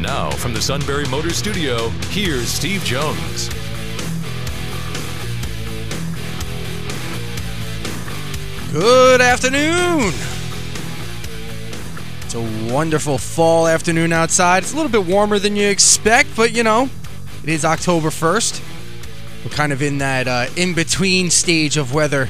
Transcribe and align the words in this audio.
Now, 0.00 0.30
from 0.30 0.54
the 0.54 0.62
Sunbury 0.62 1.06
Motor 1.08 1.30
Studio, 1.30 1.88
here's 2.10 2.46
Steve 2.46 2.84
Jones. 2.84 3.48
Good 8.72 9.20
afternoon. 9.20 10.12
It's 12.22 12.34
a 12.34 12.72
wonderful 12.72 13.18
fall 13.18 13.66
afternoon 13.66 14.12
outside. 14.12 14.62
It's 14.62 14.72
a 14.72 14.76
little 14.76 14.92
bit 14.92 15.04
warmer 15.04 15.40
than 15.40 15.56
you 15.56 15.66
expect, 15.68 16.28
but 16.36 16.52
you 16.54 16.62
know, 16.62 16.88
it 17.42 17.48
is 17.48 17.64
October 17.64 18.10
1st. 18.10 19.44
We're 19.44 19.50
kind 19.50 19.72
of 19.72 19.82
in 19.82 19.98
that 19.98 20.28
uh, 20.28 20.46
in 20.56 20.74
between 20.74 21.28
stage 21.30 21.76
of 21.76 21.92
weather. 21.92 22.28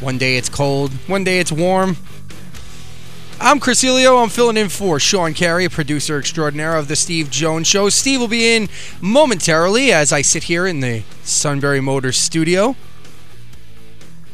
One 0.00 0.18
day 0.18 0.36
it's 0.36 0.48
cold, 0.48 0.90
one 1.06 1.22
day 1.22 1.38
it's 1.38 1.52
warm. 1.52 1.96
I'm 3.40 3.60
Chris 3.60 3.84
Elio. 3.84 4.16
I'm 4.16 4.30
filling 4.30 4.56
in 4.56 4.68
for 4.68 4.98
Sean 4.98 5.32
Carey, 5.32 5.68
producer 5.68 6.18
extraordinaire 6.18 6.74
of 6.74 6.88
The 6.88 6.96
Steve 6.96 7.30
Jones 7.30 7.68
Show. 7.68 7.88
Steve 7.88 8.18
will 8.18 8.26
be 8.26 8.56
in 8.56 8.68
momentarily 9.00 9.92
as 9.92 10.12
I 10.12 10.22
sit 10.22 10.44
here 10.44 10.66
in 10.66 10.80
the 10.80 11.04
Sunbury 11.22 11.80
Motors 11.80 12.16
studio. 12.16 12.74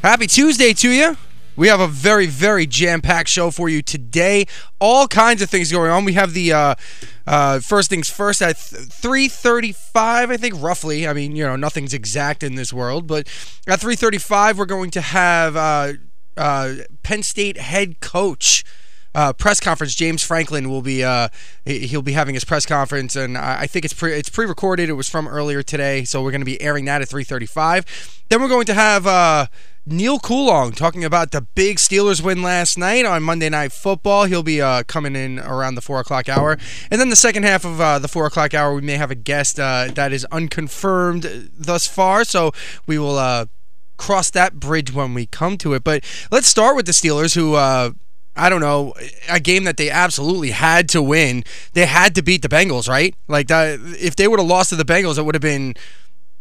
Happy 0.01 0.27
Tuesday 0.27 0.73
to 0.73 0.91
you. 0.91 1.19
We 1.55 1.69
have 1.69 1.81
a 1.81 1.87
very, 1.87 2.27
very 2.27 2.67
jam-packed 2.67 3.29
show 3.29 3.51
for 3.51 3.69
you 3.69 3.83
today. 3.83 4.47
All 4.81 5.07
kinds 5.07 5.43
of 5.43 5.51
things 5.51 5.71
going 5.71 5.91
on. 5.91 6.07
We 6.07 6.15
have 6.15 6.33
the 6.33 6.55
uh, 6.55 6.75
uh, 7.27 7.61
first 7.61 7.91
things 7.91 8.09
first 8.09 8.41
at 8.41 8.57
3:35, 8.57 10.31
I 10.31 10.37
think, 10.39 10.55
roughly. 10.63 11.07
I 11.07 11.13
mean, 11.13 11.37
you 11.37 11.45
know, 11.45 11.57
nothing's 11.57 11.93
exact 11.93 12.43
in 12.43 12.55
this 12.55 12.73
world, 12.73 13.07
but 13.07 13.29
at 13.67 13.81
3:35, 13.81 14.57
we're 14.57 14.65
going 14.65 14.91
to 14.93 15.03
have 15.03 15.57
uh, 15.57 15.93
uh, 16.39 16.75
Penn 17.03 17.23
State 17.23 17.59
head 17.59 18.01
coach. 18.01 18.65
Uh, 19.15 19.33
press 19.33 19.61
conference. 19.61 19.95
James 19.95 20.23
Franklin 20.23 20.69
will 20.69 20.83
be 20.83 21.05
uh, 21.05 21.29
he'll 21.65 22.03
be 22.03 22.13
having 22.13 22.35
his 22.35 22.45
press 22.45 22.67
conference, 22.67 23.15
and 23.15 23.39
I 23.39 23.67
think 23.67 23.85
it's 23.85 23.95
pre 23.95 24.13
it's 24.13 24.29
pre-recorded. 24.29 24.89
It 24.89 24.95
was 24.95 25.09
from 25.09 25.29
earlier 25.29 25.63
today, 25.63 26.05
so 26.05 26.23
we're 26.23 26.33
going 26.33 26.41
to 26.41 26.47
be 26.47 26.61
airing 26.61 26.85
that 26.87 27.01
at 27.01 27.09
3:35. 27.09 28.23
Then 28.29 28.43
we're 28.43 28.49
going 28.49 28.67
to 28.67 28.75
have 28.75 29.07
uh, 29.07 29.47
Neil 29.87 30.19
Coolong 30.19 30.73
talking 30.73 31.05
about 31.05 31.31
the 31.31 31.43
big 31.43 31.77
Steelers 31.77 32.23
win 32.23 32.43
last 32.43 32.79
night 32.79 33.05
on 33.05 33.23
Monday 33.23 33.51
Night 33.51 33.71
Football. 33.71 34.25
He'll 34.25 34.43
be 34.43 34.61
uh, 34.63 34.83
coming 34.85 35.15
in 35.15 35.39
around 35.39 35.75
the 35.75 35.83
four 35.83 36.01
o'clock 36.01 36.29
hour, 36.29 36.59
and 36.91 37.01
then 37.01 37.11
the 37.11 37.17
second 37.17 37.43
half 37.43 37.65
of 37.65 37.81
uh, 37.81 37.99
the 37.99 38.09
four 38.09 38.25
o'clock 38.25 38.55
hour, 38.55 38.75
we 38.75 38.81
may 38.81 38.97
have 38.97 39.11
a 39.11 39.15
guest 39.15 39.61
uh, 39.61 39.89
that 39.95 40.13
is 40.13 40.25
unconfirmed 40.33 41.51
thus 41.57 41.87
far. 41.87 42.25
So 42.25 42.53
we 42.87 42.99
will 42.99 43.19
uh, 43.19 43.47
cross 43.99 44.31
that 44.31 44.55
bridge 44.55 44.93
when 44.93 45.13
we 45.13 45.27
come 45.27 45.59
to 45.59 45.75
it. 45.75 45.85
But 45.85 46.03
let's 46.31 46.49
start 46.49 46.77
with 46.77 46.87
the 46.87 46.93
Steelers, 46.93 47.35
who. 47.35 47.55
I 48.37 48.49
don't 48.49 48.61
know, 48.61 48.95
a 49.29 49.39
game 49.39 49.65
that 49.65 49.77
they 49.77 49.91
absolutely 49.91 50.51
had 50.51 50.89
to 50.91 51.03
win. 51.03 51.45
They 51.73 51.87
had 51.87 52.15
to 52.17 52.23
beat 52.23 52.43
the 52.43 52.49
Bengals, 52.49 52.89
right? 52.89 53.15
Like 53.29 53.47
that 53.49 53.79
if 53.81 54.17
they 54.17 54.27
would 54.27 54.41
have 54.41 54.49
lost 54.49 54.71
to 54.71 54.77
the 54.77 54.85
Bengals, 54.85 55.19
it 55.19 55.23
would 55.23 55.35
have 55.35 55.43
been 55.43 55.75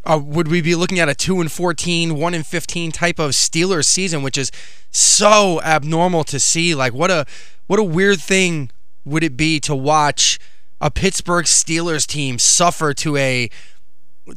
uh, 0.05 0.19
would 0.21 0.49
we 0.49 0.61
be 0.61 0.75
looking 0.75 0.99
at 0.99 1.07
a 1.07 1.15
2 1.15 1.39
and 1.39 1.51
14, 1.51 2.17
1 2.17 2.33
and 2.33 2.45
15 2.45 2.91
type 2.91 3.19
of 3.19 3.31
Steelers 3.31 3.85
season, 3.85 4.21
which 4.21 4.37
is 4.37 4.51
so 4.91 5.61
abnormal 5.61 6.23
to 6.25 6.39
see? 6.39 6.75
Like 6.75 6.93
what 6.93 7.11
a 7.11 7.25
what 7.67 7.79
a 7.79 7.83
weird 7.83 8.19
thing 8.19 8.71
would 9.05 9.23
it 9.23 9.37
be 9.37 9.59
to 9.61 9.75
watch 9.75 10.39
a 10.81 10.91
Pittsburgh 10.91 11.45
Steelers 11.45 12.05
team 12.05 12.37
suffer 12.37 12.93
to 12.95 13.15
a 13.15 13.49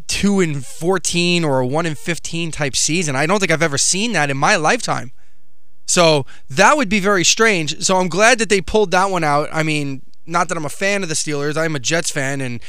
2 0.08 0.40
and 0.40 0.64
14 0.64 1.44
or 1.44 1.60
a 1.60 1.66
1 1.66 1.86
and 1.86 1.98
15 1.98 2.50
type 2.50 2.76
season. 2.76 3.16
I 3.16 3.26
don't 3.26 3.40
think 3.40 3.50
I've 3.50 3.62
ever 3.62 3.78
seen 3.78 4.12
that 4.12 4.30
in 4.30 4.36
my 4.36 4.56
lifetime. 4.56 5.12
So 5.86 6.26
that 6.50 6.76
would 6.76 6.88
be 6.88 7.00
very 7.00 7.24
strange. 7.24 7.82
So 7.82 7.96
I'm 7.96 8.08
glad 8.08 8.38
that 8.40 8.48
they 8.48 8.60
pulled 8.60 8.90
that 8.90 9.10
one 9.10 9.24
out. 9.24 9.48
I 9.52 9.62
mean, 9.62 10.02
not 10.26 10.48
that 10.48 10.58
I'm 10.58 10.64
a 10.64 10.70
fan 10.70 11.02
of 11.02 11.08
the 11.08 11.14
Steelers. 11.14 11.56
I'm 11.56 11.76
a 11.76 11.80
Jets 11.80 12.10
fan 12.10 12.40
and 12.40 12.60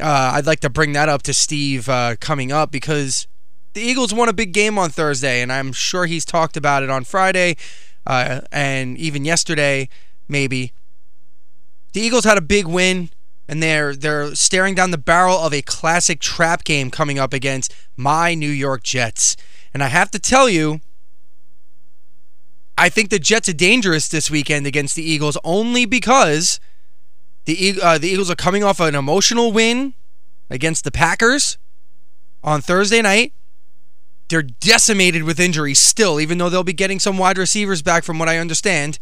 uh, 0.00 0.32
I'd 0.34 0.46
like 0.46 0.60
to 0.60 0.70
bring 0.70 0.92
that 0.92 1.08
up 1.08 1.22
to 1.22 1.32
Steve 1.32 1.88
uh, 1.88 2.16
coming 2.18 2.50
up 2.50 2.70
because 2.72 3.26
the 3.74 3.80
Eagles 3.80 4.12
won 4.12 4.28
a 4.28 4.32
big 4.32 4.52
game 4.52 4.78
on 4.78 4.90
Thursday, 4.90 5.42
and 5.42 5.52
I'm 5.52 5.72
sure 5.72 6.06
he's 6.06 6.24
talked 6.24 6.56
about 6.56 6.82
it 6.82 6.90
on 6.90 7.04
Friday 7.04 7.56
uh, 8.06 8.40
and 8.52 8.96
even 8.98 9.24
yesterday, 9.24 9.88
maybe. 10.28 10.72
The 11.92 12.00
Eagles 12.00 12.24
had 12.24 12.38
a 12.38 12.42
big 12.42 12.66
win, 12.66 13.10
and 13.48 13.62
they're 13.62 13.94
they're 13.94 14.34
staring 14.34 14.74
down 14.74 14.90
the 14.90 14.98
barrel 14.98 15.38
of 15.38 15.52
a 15.52 15.62
classic 15.62 16.20
trap 16.20 16.64
game 16.64 16.90
coming 16.90 17.18
up 17.18 17.32
against 17.32 17.74
my 17.96 18.34
New 18.34 18.48
York 18.48 18.82
Jets. 18.82 19.36
And 19.72 19.82
I 19.82 19.88
have 19.88 20.10
to 20.12 20.18
tell 20.18 20.48
you, 20.48 20.80
I 22.76 22.88
think 22.88 23.10
the 23.10 23.18
Jets 23.18 23.48
are 23.48 23.54
dangerous 23.54 24.08
this 24.08 24.30
weekend 24.30 24.66
against 24.66 24.96
the 24.96 25.02
Eagles 25.02 25.38
only 25.44 25.86
because 25.86 26.58
the 27.44 27.78
uh, 27.80 27.98
the 27.98 28.08
Eagles 28.08 28.30
are 28.30 28.36
coming 28.36 28.64
off 28.64 28.80
an 28.80 28.94
emotional 28.94 29.52
win 29.52 29.94
against 30.50 30.84
the 30.84 30.90
Packers 30.90 31.58
on 32.42 32.60
Thursday 32.60 33.02
night. 33.02 33.32
They're 34.28 34.42
decimated 34.42 35.24
with 35.24 35.38
injuries 35.38 35.78
still, 35.78 36.18
even 36.18 36.38
though 36.38 36.48
they'll 36.48 36.64
be 36.64 36.72
getting 36.72 36.98
some 36.98 37.18
wide 37.18 37.38
receivers 37.38 37.82
back, 37.82 38.04
from 38.04 38.18
what 38.18 38.28
I 38.28 38.38
understand. 38.38 38.98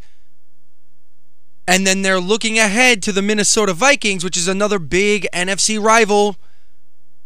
And 1.66 1.87
then 1.87 2.03
they're 2.03 2.21
looking 2.21 2.59
ahead 2.59 3.03
to 3.05 3.12
the 3.12 3.22
Minnesota 3.22 3.72
Vikings, 3.72 4.25
which 4.25 4.37
is 4.37 4.49
another 4.49 4.81
big 4.81 5.28
NFC 5.32 5.82
rival. 5.82 6.37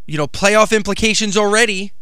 You 0.06 0.18
know, 0.18 0.26
playoff 0.28 0.76
implications 0.76 1.36
already 1.36 1.92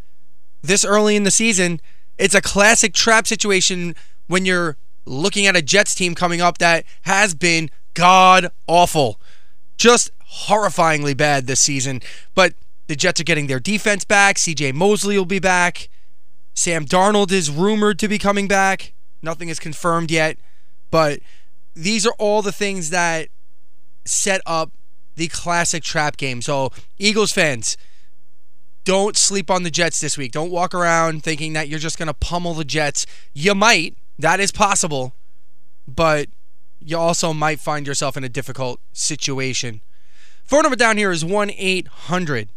this 0.61 0.85
early 0.85 1.15
in 1.15 1.23
the 1.23 1.31
season. 1.31 1.81
It's 2.19 2.35
a 2.35 2.43
classic 2.43 2.93
trap 2.93 3.27
situation 3.27 3.95
when 4.27 4.45
you're 4.45 4.77
looking 5.05 5.47
at 5.47 5.57
a 5.57 5.63
Jets 5.63 5.95
team 5.95 6.15
coming 6.15 6.41
up 6.41 6.59
that 6.59 6.85
has 7.03 7.35
been 7.35 7.71
god 7.95 8.51
awful. 8.67 9.21
Just 9.77 10.11
horrifyingly 10.47 11.17
bad 11.17 11.47
this 11.47 11.61
season. 11.61 12.01
But 12.35 12.55
the 12.87 12.97
Jets 12.97 13.21
are 13.21 13.25
getting 13.25 13.47
their 13.47 13.61
defense 13.61 14.05
back. 14.05 14.37
CJ 14.37 14.75
Mosley 14.75 15.17
will 15.17 15.25
be 15.25 15.39
back. 15.39 15.89
Sam 16.55 16.85
Darnold 16.85 17.33
is 17.33 17.51
rumored 17.51 17.99
to 17.99 18.09
be 18.09 18.19
coming 18.19 18.47
back. 18.47 18.93
Nothing 19.23 19.49
is 19.49 19.59
confirmed 19.59 20.11
yet. 20.11 20.39
But 20.91 21.21
these 21.75 22.07
are 22.07 22.15
all 22.19 22.43
the 22.43 22.53
things 22.53 22.91
that 22.91 23.29
set 24.05 24.41
up 24.47 24.71
the 25.17 25.29
classic 25.29 25.83
trap 25.83 26.17
game. 26.17 26.43
So, 26.43 26.71
Eagles 26.99 27.33
fans, 27.33 27.77
don't 28.85 29.17
sleep 29.17 29.51
on 29.51 29.63
the 29.63 29.71
Jets 29.71 30.01
this 30.01 30.19
week. 30.19 30.33
Don't 30.33 30.51
walk 30.51 30.75
around 30.75 31.23
thinking 31.23 31.55
that 31.55 31.69
you're 31.69 31.79
just 31.79 31.99
going 31.99 32.09
to 32.09 32.15
pummel 32.15 32.55
the 32.55 32.65
Jets. 32.65 33.07
You 33.33 33.55
might. 33.55 33.97
That 34.19 34.41
is 34.41 34.53
possible. 34.53 35.15
But 35.87 36.29
you 36.81 36.99
also 36.99 37.33
might 37.33 37.61
find 37.61 37.87
yourself 37.87 38.17
in 38.17 38.25
a 38.25 38.29
difficult 38.29 38.81
situation. 38.93 39.81
Phone 40.45 40.63
number 40.63 40.77
down 40.77 40.97
here 40.99 41.11
is 41.11 41.25
1 41.25 41.51
800 41.57 42.49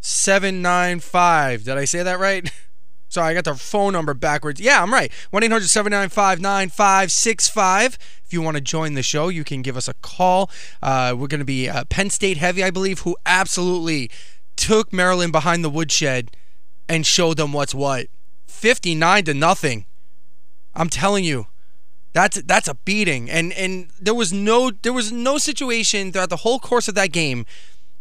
795. 0.00 1.64
Did 1.64 1.78
I 1.78 1.84
say 1.84 2.02
that 2.02 2.18
right? 2.18 2.50
Sorry, 3.08 3.30
I 3.30 3.34
got 3.34 3.44
the 3.44 3.54
phone 3.54 3.92
number 3.92 4.14
backwards. 4.14 4.60
Yeah, 4.60 4.82
I'm 4.82 4.92
right. 4.92 5.12
1 5.30 5.42
800 5.42 5.66
795 5.66 6.40
9565. 6.40 7.98
If 8.24 8.32
you 8.32 8.40
want 8.40 8.56
to 8.56 8.60
join 8.60 8.94
the 8.94 9.02
show, 9.02 9.28
you 9.28 9.42
can 9.44 9.62
give 9.62 9.76
us 9.76 9.88
a 9.88 9.94
call. 9.94 10.50
Uh, 10.80 11.14
we're 11.16 11.26
going 11.26 11.40
to 11.40 11.44
be 11.44 11.68
uh, 11.68 11.84
Penn 11.84 12.10
State 12.10 12.36
heavy, 12.36 12.62
I 12.62 12.70
believe, 12.70 13.00
who 13.00 13.16
absolutely 13.26 14.10
took 14.56 14.92
Maryland 14.92 15.32
behind 15.32 15.64
the 15.64 15.70
woodshed 15.70 16.30
and 16.88 17.04
showed 17.04 17.36
them 17.36 17.52
what's 17.52 17.74
what. 17.74 18.06
59 18.46 19.24
to 19.24 19.34
nothing. 19.34 19.86
I'm 20.74 20.88
telling 20.88 21.24
you, 21.24 21.46
that's 22.12 22.42
that's 22.42 22.68
a 22.68 22.74
beating, 22.74 23.30
and 23.30 23.52
and 23.52 23.90
there 24.00 24.14
was 24.14 24.32
no 24.32 24.70
there 24.70 24.92
was 24.92 25.12
no 25.12 25.38
situation 25.38 26.12
throughout 26.12 26.30
the 26.30 26.38
whole 26.38 26.58
course 26.58 26.88
of 26.88 26.94
that 26.96 27.12
game 27.12 27.46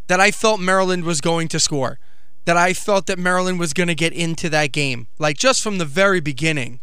that 0.07 0.19
I 0.19 0.31
felt 0.31 0.59
Maryland 0.59 1.03
was 1.03 1.21
going 1.21 1.47
to 1.49 1.59
score, 1.59 1.99
that 2.45 2.57
I 2.57 2.73
felt 2.73 3.05
that 3.05 3.19
Maryland 3.19 3.59
was 3.59 3.73
going 3.73 3.87
to 3.87 3.95
get 3.95 4.11
into 4.11 4.49
that 4.49 4.71
game. 4.71 5.07
Like 5.19 5.37
just 5.37 5.61
from 5.61 5.77
the 5.77 5.85
very 5.85 6.19
beginning, 6.19 6.79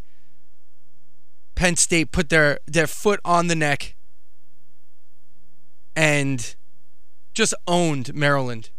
Penn 1.57 1.77
State 1.77 2.13
put 2.13 2.29
their 2.29 2.61
their 2.67 2.87
foot 2.87 3.21
on 3.25 3.49
the 3.49 3.57
neck 3.57 3.97
and 5.97 6.55
just 7.35 7.55
owned 7.67 8.15
Maryland. 8.15 8.71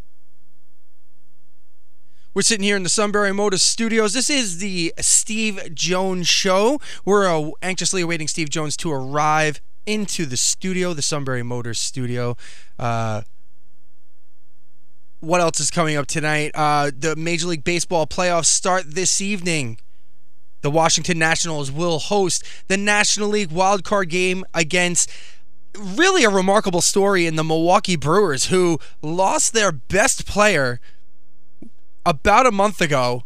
We're 2.38 2.42
sitting 2.42 2.62
here 2.62 2.76
in 2.76 2.84
the 2.84 2.88
Sunbury 2.88 3.34
Motors 3.34 3.62
studios. 3.62 4.12
This 4.12 4.30
is 4.30 4.58
the 4.58 4.94
Steve 5.00 5.74
Jones 5.74 6.28
Show. 6.28 6.80
We're 7.04 7.26
uh, 7.26 7.50
anxiously 7.62 8.00
awaiting 8.00 8.28
Steve 8.28 8.48
Jones 8.48 8.76
to 8.76 8.92
arrive 8.92 9.60
into 9.86 10.24
the 10.24 10.36
studio, 10.36 10.94
the 10.94 11.02
Sunbury 11.02 11.42
Motors 11.42 11.80
studio. 11.80 12.36
Uh, 12.78 13.22
what 15.18 15.40
else 15.40 15.58
is 15.58 15.72
coming 15.72 15.96
up 15.96 16.06
tonight? 16.06 16.52
Uh, 16.54 16.92
the 16.96 17.16
Major 17.16 17.48
League 17.48 17.64
Baseball 17.64 18.06
playoffs 18.06 18.46
start 18.46 18.84
this 18.86 19.20
evening. 19.20 19.80
The 20.60 20.70
Washington 20.70 21.18
Nationals 21.18 21.72
will 21.72 21.98
host 21.98 22.44
the 22.68 22.76
National 22.76 23.30
League 23.30 23.50
wild 23.50 23.82
card 23.82 24.10
game 24.10 24.44
against 24.54 25.10
really 25.76 26.22
a 26.22 26.30
remarkable 26.30 26.82
story 26.82 27.26
in 27.26 27.34
the 27.34 27.42
Milwaukee 27.42 27.96
Brewers, 27.96 28.44
who 28.46 28.78
lost 29.02 29.54
their 29.54 29.72
best 29.72 30.24
player 30.24 30.78
about 32.04 32.46
a 32.46 32.50
month 32.50 32.80
ago, 32.80 33.24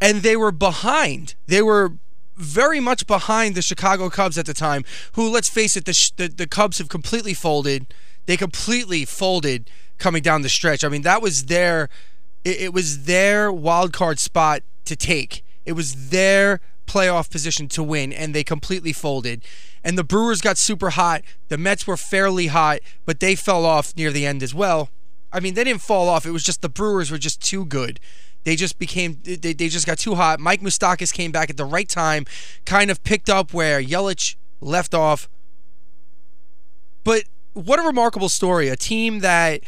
and 0.00 0.22
they 0.22 0.36
were 0.36 0.52
behind. 0.52 1.34
They 1.46 1.62
were 1.62 1.94
very 2.36 2.80
much 2.80 3.06
behind 3.06 3.54
the 3.54 3.62
Chicago 3.62 4.08
Cubs 4.08 4.38
at 4.38 4.46
the 4.46 4.54
time, 4.54 4.84
who, 5.12 5.28
let's 5.28 5.48
face 5.48 5.76
it, 5.76 5.84
the, 5.84 6.12
the, 6.16 6.28
the 6.28 6.46
Cubs 6.46 6.78
have 6.78 6.88
completely 6.88 7.34
folded. 7.34 7.92
They 8.26 8.36
completely 8.36 9.04
folded 9.04 9.70
coming 9.98 10.22
down 10.22 10.42
the 10.42 10.48
stretch. 10.48 10.82
I 10.82 10.88
mean, 10.88 11.02
that 11.02 11.20
was 11.20 11.46
their 11.46 11.88
it, 12.44 12.60
it 12.60 12.74
was 12.74 13.04
their 13.04 13.52
wild 13.52 13.92
card 13.92 14.18
spot 14.18 14.62
to 14.86 14.96
take. 14.96 15.44
It 15.64 15.72
was 15.72 16.10
their 16.10 16.60
playoff 16.86 17.30
position 17.30 17.68
to 17.68 17.82
win, 17.82 18.12
and 18.12 18.34
they 18.34 18.42
completely 18.42 18.92
folded. 18.92 19.44
And 19.84 19.96
the 19.96 20.04
Brewers 20.04 20.40
got 20.40 20.58
super 20.58 20.90
hot. 20.90 21.22
The 21.48 21.58
Mets 21.58 21.86
were 21.86 21.96
fairly 21.96 22.48
hot, 22.48 22.80
but 23.06 23.20
they 23.20 23.34
fell 23.34 23.64
off 23.64 23.96
near 23.96 24.10
the 24.10 24.26
end 24.26 24.42
as 24.42 24.54
well. 24.54 24.90
I 25.32 25.40
mean, 25.40 25.54
they 25.54 25.64
didn't 25.64 25.82
fall 25.82 26.08
off. 26.08 26.26
It 26.26 26.32
was 26.32 26.42
just 26.42 26.62
the 26.62 26.68
Brewers 26.68 27.10
were 27.10 27.18
just 27.18 27.40
too 27.40 27.64
good. 27.64 28.00
They 28.44 28.56
just 28.56 28.78
became 28.78 29.18
they, 29.22 29.36
they 29.36 29.68
just 29.68 29.86
got 29.86 29.98
too 29.98 30.14
hot. 30.14 30.40
Mike 30.40 30.60
Moustakas 30.60 31.12
came 31.12 31.30
back 31.30 31.50
at 31.50 31.56
the 31.56 31.64
right 31.64 31.88
time, 31.88 32.24
kind 32.64 32.90
of 32.90 33.02
picked 33.04 33.28
up 33.28 33.52
where 33.52 33.82
Yelich 33.82 34.36
left 34.60 34.94
off. 34.94 35.28
But 37.04 37.24
what 37.52 37.78
a 37.78 37.82
remarkable 37.82 38.28
story. 38.28 38.68
A 38.68 38.76
team 38.76 39.20
that 39.20 39.60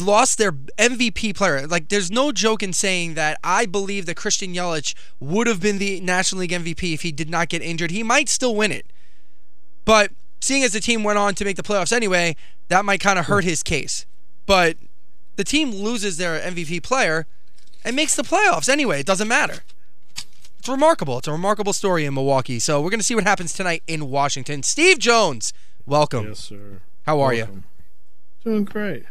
lost 0.00 0.38
their 0.38 0.52
MVP 0.52 1.34
player. 1.34 1.66
Like, 1.66 1.88
there's 1.88 2.10
no 2.10 2.32
joke 2.32 2.62
in 2.62 2.72
saying 2.72 3.14
that 3.14 3.38
I 3.42 3.66
believe 3.66 4.06
that 4.06 4.16
Christian 4.16 4.54
Yelich 4.54 4.94
would 5.18 5.46
have 5.46 5.60
been 5.60 5.78
the 5.78 6.00
National 6.00 6.40
League 6.40 6.50
MVP 6.50 6.94
if 6.94 7.02
he 7.02 7.12
did 7.12 7.30
not 7.30 7.48
get 7.48 7.62
injured. 7.62 7.90
He 7.90 8.02
might 8.02 8.28
still 8.28 8.54
win 8.54 8.72
it. 8.72 8.86
But 9.84 10.12
seeing 10.40 10.62
as 10.62 10.72
the 10.72 10.80
team 10.80 11.02
went 11.02 11.18
on 11.18 11.34
to 11.34 11.44
make 11.44 11.56
the 11.56 11.62
playoffs 11.62 11.92
anyway, 11.92 12.36
that 12.68 12.84
might 12.84 13.00
kind 13.00 13.18
of 13.18 13.26
hurt 13.26 13.44
his 13.44 13.62
case. 13.62 14.06
But 14.50 14.78
the 15.36 15.44
team 15.44 15.70
loses 15.70 16.16
their 16.16 16.36
MVP 16.40 16.82
player 16.82 17.28
and 17.84 17.94
makes 17.94 18.16
the 18.16 18.24
playoffs 18.24 18.68
anyway. 18.68 18.98
It 18.98 19.06
doesn't 19.06 19.28
matter. 19.28 19.60
It's 20.58 20.68
remarkable. 20.68 21.18
It's 21.18 21.28
a 21.28 21.30
remarkable 21.30 21.72
story 21.72 22.04
in 22.04 22.14
Milwaukee. 22.14 22.58
So 22.58 22.80
we're 22.80 22.90
going 22.90 22.98
to 22.98 23.06
see 23.06 23.14
what 23.14 23.22
happens 23.22 23.52
tonight 23.52 23.84
in 23.86 24.10
Washington. 24.10 24.64
Steve 24.64 24.98
Jones, 24.98 25.52
welcome. 25.86 26.26
Yes, 26.26 26.40
sir. 26.40 26.80
How 27.06 27.20
are 27.20 27.32
Welcome. 27.32 27.62
you? 28.44 28.50
Doing 28.50 28.64
great. 28.64 29.04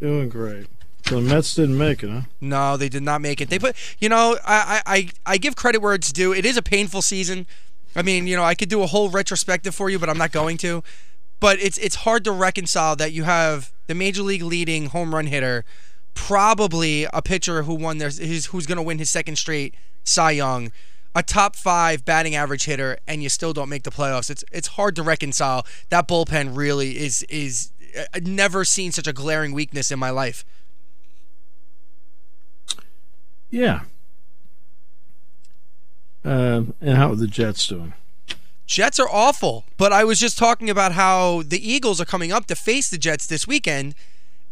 Doing 0.00 0.30
great. 0.30 0.68
So 1.04 1.16
the 1.16 1.28
Mets 1.28 1.54
didn't 1.54 1.76
make 1.76 2.02
it, 2.02 2.08
huh? 2.08 2.22
No, 2.40 2.78
they 2.78 2.88
did 2.88 3.02
not 3.02 3.20
make 3.20 3.42
it. 3.42 3.50
They 3.50 3.58
put, 3.58 3.76
you 3.98 4.08
know, 4.08 4.38
I, 4.46 4.80
I, 4.86 5.08
I 5.26 5.36
give 5.36 5.54
credit 5.54 5.82
where 5.82 5.92
it's 5.92 6.12
due. 6.12 6.32
It 6.32 6.46
is 6.46 6.56
a 6.56 6.62
painful 6.62 7.02
season. 7.02 7.46
I 7.94 8.00
mean, 8.00 8.26
you 8.26 8.36
know, 8.36 8.44
I 8.44 8.54
could 8.54 8.70
do 8.70 8.80
a 8.80 8.86
whole 8.86 9.10
retrospective 9.10 9.74
for 9.74 9.90
you, 9.90 9.98
but 9.98 10.08
I'm 10.08 10.16
not 10.16 10.32
going 10.32 10.56
to. 10.58 10.82
But 11.40 11.58
it's 11.60 11.78
it's 11.78 11.96
hard 11.96 12.22
to 12.24 12.32
reconcile 12.32 12.96
that 12.96 13.12
you 13.12 13.24
have 13.24 13.72
the 13.86 13.94
major 13.94 14.22
league 14.22 14.42
leading 14.42 14.86
home 14.86 15.14
run 15.14 15.26
hitter, 15.26 15.64
probably 16.14 17.06
a 17.12 17.22
pitcher 17.22 17.62
who 17.62 17.74
won 17.74 17.98
their 17.98 18.10
his, 18.10 18.46
who's 18.46 18.66
going 18.66 18.76
to 18.76 18.82
win 18.82 18.98
his 18.98 19.10
second 19.10 19.36
straight 19.36 19.74
Cy 20.04 20.32
Young, 20.32 20.70
a 21.14 21.22
top 21.22 21.56
five 21.56 22.04
batting 22.04 22.34
average 22.34 22.64
hitter, 22.64 22.98
and 23.08 23.22
you 23.22 23.28
still 23.28 23.52
don't 23.52 23.68
make 23.68 23.84
the 23.84 23.90
playoffs. 23.90 24.30
It's 24.30 24.44
it's 24.52 24.68
hard 24.68 24.94
to 24.96 25.02
reconcile. 25.02 25.66
That 25.88 26.06
bullpen 26.06 26.56
really 26.56 26.98
is 26.98 27.22
is 27.24 27.72
I've 28.14 28.26
never 28.26 28.64
seen 28.64 28.92
such 28.92 29.06
a 29.06 29.12
glaring 29.12 29.52
weakness 29.52 29.90
in 29.90 29.98
my 29.98 30.10
life. 30.10 30.44
Yeah. 33.50 33.80
Uh, 36.24 36.64
and 36.80 36.96
how 36.96 37.10
are 37.10 37.16
the 37.16 37.26
Jets 37.26 37.66
doing? 37.66 37.94
Jets 38.70 39.00
are 39.00 39.08
awful, 39.10 39.64
but 39.76 39.92
I 39.92 40.04
was 40.04 40.20
just 40.20 40.38
talking 40.38 40.70
about 40.70 40.92
how 40.92 41.42
the 41.42 41.58
Eagles 41.58 42.00
are 42.00 42.04
coming 42.04 42.30
up 42.30 42.46
to 42.46 42.54
face 42.54 42.88
the 42.88 42.98
Jets 42.98 43.26
this 43.26 43.44
weekend, 43.44 43.96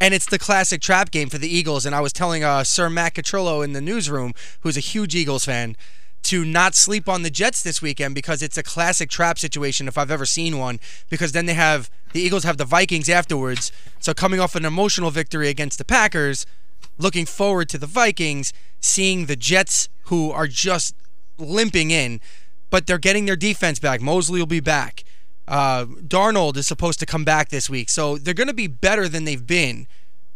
and 0.01 0.13
it's 0.13 0.27
the 0.27 0.41
classic 0.41 0.81
trap 0.81 1.13
game 1.13 1.29
for 1.29 1.39
the 1.39 1.47
Eagles. 1.47 1.87
And 1.87 1.95
I 1.95 2.01
was 2.01 2.13
telling 2.13 2.43
uh, 2.43 2.65
Sir 2.65 2.91
Matt 2.91 3.15
Catrillo 3.15 3.63
in 3.63 3.75
the 3.75 3.81
newsroom, 3.81 4.35
who's 4.63 4.77
a 4.77 4.81
huge 4.81 5.15
Eagles 5.15 5.45
fan, 5.45 5.77
to 6.25 6.45
not 6.45 6.75
sleep 6.75 7.09
on 7.09 7.23
the 7.23 7.31
Jets 7.31 7.63
this 7.63 7.81
weekend 7.81 8.17
because 8.17 8.43
it's 8.43 8.59
a 8.59 8.63
classic 8.65 9.09
trap 9.09 9.39
situation 9.39 9.87
if 9.87 9.97
I've 9.97 10.11
ever 10.11 10.27
seen 10.27 10.59
one. 10.59 10.81
Because 11.09 11.31
then 11.31 11.47
they 11.47 11.55
have 11.55 11.89
the 12.13 12.21
Eagles 12.21 12.43
have 12.43 12.57
the 12.57 12.65
Vikings 12.65 13.09
afterwards. 13.09 13.71
So 14.01 14.15
coming 14.15 14.41
off 14.41 14.57
an 14.57 14.65
emotional 14.65 15.13
victory 15.13 15.49
against 15.49 15.79
the 15.79 15.85
Packers, 15.85 16.45
looking 16.99 17.25
forward 17.25 17.69
to 17.69 17.79
the 17.79 17.87
Vikings, 17.87 18.53
seeing 18.81 19.27
the 19.27 19.37
Jets 19.37 19.89
who 20.07 20.33
are 20.33 20.49
just 20.49 20.97
limping 21.39 21.93
in, 21.93 22.21
but 22.71 22.87
they're 22.87 22.99
getting 22.99 23.27
their 23.27 23.37
defense 23.37 23.79
back. 23.79 24.01
Mosley 24.01 24.41
will 24.41 24.47
be 24.47 24.61
back. 24.61 25.05
Uh, 25.47 25.87
Darnold 25.87 26.57
is 26.57 26.67
supposed 26.67 27.01
to 27.01 27.07
come 27.07 27.25
back 27.25 27.49
this 27.49 27.71
week, 27.71 27.89
so 27.89 28.19
they're 28.19 28.35
going 28.35 28.49
to 28.49 28.55
be 28.55 28.67
better 28.67 29.09
than 29.09 29.25
they've 29.25 29.47
been. 29.47 29.87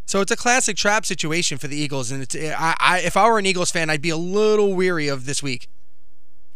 So 0.06 0.20
it's 0.20 0.32
a 0.32 0.37
classic 0.37 0.76
trap 0.76 1.06
situation 1.06 1.58
for 1.58 1.69
the 1.69 1.76
Eagles, 1.76 2.11
and 2.11 2.23
it's 2.23 2.34
I, 2.34 2.75
I 2.81 2.99
if 3.00 3.17
I 3.17 3.29
were 3.29 3.38
an 3.38 3.46
Eagles 3.46 3.70
fan, 3.70 3.90
I'd 3.90 4.02
be 4.02 4.11
a 4.11 4.17
little 4.17 4.75
weary 4.75 5.08
of 5.08 5.26
this 5.26 5.43
week, 5.43 5.69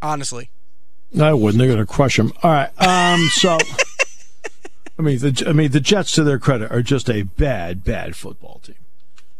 honestly. 0.02 0.50
I 1.20 1.32
wouldn't. 1.32 1.58
They're 1.58 1.68
going 1.68 1.78
to 1.78 1.86
crush 1.86 2.16
them. 2.16 2.32
All 2.42 2.50
right. 2.50 2.70
Um. 2.80 3.20
So, 3.32 3.58
I 4.98 5.02
mean, 5.02 5.18
the 5.18 5.44
I 5.46 5.52
mean 5.52 5.70
the 5.70 5.80
Jets, 5.80 6.12
to 6.12 6.24
their 6.24 6.38
credit, 6.38 6.72
are 6.72 6.82
just 6.82 7.10
a 7.10 7.22
bad, 7.22 7.84
bad 7.84 8.16
football 8.16 8.60
team. 8.64 8.76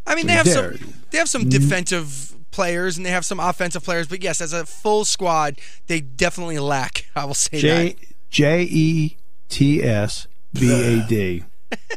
I 0.07 0.15
mean, 0.15 0.27
they 0.27 0.35
have 0.35 0.47
some 0.49 0.79
they 1.11 1.19
have 1.19 1.29
some 1.29 1.49
defensive 1.49 2.35
players 2.57 2.97
and 2.97 3.07
they 3.07 3.11
have 3.11 3.25
some 3.25 3.39
offensive 3.39 3.85
players, 3.85 4.09
but 4.09 4.23
yes, 4.23 4.41
as 4.41 4.53
a 4.53 4.67
full 4.67 5.05
squad, 5.05 5.61
they 5.87 6.01
definitely 6.01 6.59
lack. 6.59 7.07
I 7.15 7.25
will 7.27 7.35
say 7.35 7.61
J- 7.61 7.89
that. 7.91 7.97
J 8.31 8.63
E 8.63 9.17
T 9.49 9.83
S 9.85 10.27
B 10.53 10.73
A 10.73 11.07
D. 11.07 11.45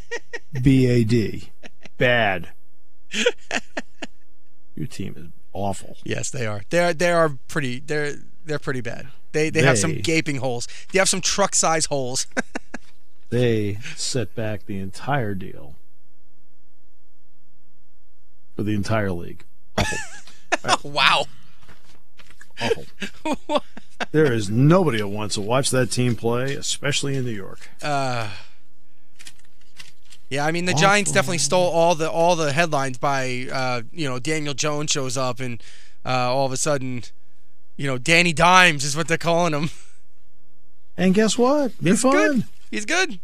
B 0.62 0.86
A 0.86 1.04
D. 1.04 1.50
Bad. 1.98 2.50
Your 4.76 4.88
team 4.88 5.16
is 5.18 5.28
awful. 5.54 5.98
Yes, 6.04 6.30
they 6.30 6.46
are. 6.46 6.62
They 6.70 6.80
are. 6.80 6.94
They 6.94 7.12
are 7.12 7.30
pretty. 7.48 7.80
They're 7.80 8.16
they're 8.46 8.60
pretty 8.60 8.82
bad. 8.82 9.08
They 9.32 9.50
they, 9.50 9.62
have 9.62 9.78
some 9.78 9.96
gaping 9.96 10.38
holes. 10.38 10.68
They 10.92 11.00
have 11.00 11.10
some 11.10 11.22
truck 11.22 11.56
size 11.56 11.86
holes. 11.86 12.28
They 13.30 13.78
set 13.96 14.34
back 14.34 14.66
the 14.66 14.80
entire 14.80 15.36
deal 15.36 15.76
for 18.56 18.64
the 18.64 18.74
entire 18.74 19.12
league. 19.12 19.44
Awful. 19.78 19.98
wow. 20.84 21.26
Awful. 22.62 22.86
there 24.12 24.32
is 24.32 24.50
nobody 24.50 24.98
that 25.00 25.08
wants 25.08 25.36
to 25.36 25.42
watch 25.42 25.70
that 25.72 25.92
team 25.92 26.16
play, 26.16 26.56
especially 26.56 27.16
in 27.16 27.26
New 27.26 27.32
York. 27.32 27.70
Uh, 27.82 28.30
yeah, 30.30 30.46
I 30.46 30.52
mean 30.52 30.66
the 30.66 30.74
Giants 30.74 31.12
definitely 31.12 31.40
stole 31.40 31.70
all 31.70 31.96
the 31.96 32.10
all 32.10 32.36
the 32.36 32.52
headlines 32.52 32.98
by 32.98 33.48
uh, 33.52 33.82
you 33.92 34.08
know 34.08 34.20
Daniel 34.20 34.54
Jones 34.54 34.92
shows 34.92 35.18
up 35.18 35.40
and 35.40 35.62
uh, 36.06 36.34
all 36.34 36.46
of 36.46 36.52
a 36.52 36.58
sudden, 36.58 37.04
you 37.78 37.88
know 37.88 37.98
Danny 37.98 38.34
Dimes 38.34 38.84
is 38.84 38.96
what 38.96 39.08
they're 39.08 39.18
calling 39.18 39.54
him. 39.54 39.70
And 40.98 41.14
guess 41.14 41.38
what? 41.38 41.72
They're 41.80 41.94
He's 41.94 42.02
fun. 42.02 42.12
good. 42.12 42.44
He's 42.70 42.86
good. 42.86 43.20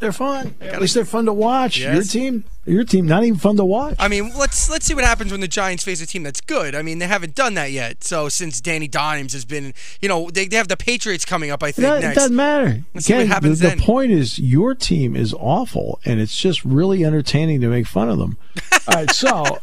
They're 0.00 0.12
fun. 0.12 0.54
At 0.60 0.80
least 0.80 0.94
they're 0.94 1.04
fun 1.04 1.24
to 1.26 1.32
watch. 1.32 1.78
Your 1.78 2.02
team, 2.02 2.44
your 2.66 2.84
team, 2.84 3.06
not 3.06 3.24
even 3.24 3.38
fun 3.38 3.56
to 3.56 3.64
watch. 3.64 3.94
I 3.98 4.08
mean, 4.08 4.32
let's 4.36 4.68
let's 4.68 4.84
see 4.84 4.94
what 4.94 5.04
happens 5.04 5.30
when 5.32 5.40
the 5.40 5.48
Giants 5.48 5.82
face 5.84 6.02
a 6.02 6.06
team 6.06 6.24
that's 6.24 6.40
good. 6.42 6.74
I 6.74 6.82
mean, 6.82 6.98
they 6.98 7.06
haven't 7.06 7.34
done 7.34 7.54
that 7.54 7.70
yet. 7.70 8.04
So 8.04 8.28
since 8.28 8.60
Danny 8.60 8.88
Dimes 8.88 9.32
has 9.32 9.44
been, 9.44 9.72
you 10.02 10.08
know, 10.08 10.28
they, 10.30 10.46
they 10.46 10.56
have 10.56 10.68
the 10.68 10.76
Patriots 10.76 11.24
coming 11.24 11.50
up. 11.50 11.62
I 11.62 11.70
think 11.72 11.86
That- 11.86 11.98
it 11.98 12.06
next. 12.06 12.16
doesn't 12.16 12.36
matter. 12.36 12.82
Let's 12.92 13.06
see 13.06 13.14
what 13.14 13.26
happens 13.28 13.60
the, 13.60 13.68
the 13.70 13.76
point 13.76 14.10
is, 14.10 14.38
your 14.38 14.74
team 14.74 15.16
is 15.16 15.32
awful, 15.32 16.00
and 16.04 16.20
it's 16.20 16.36
just 16.38 16.64
really 16.64 17.04
entertaining 17.04 17.60
to 17.62 17.68
make 17.68 17.86
fun 17.86 18.10
of 18.10 18.18
them. 18.18 18.36
All 18.88 18.94
right, 18.96 19.10
so 19.10 19.58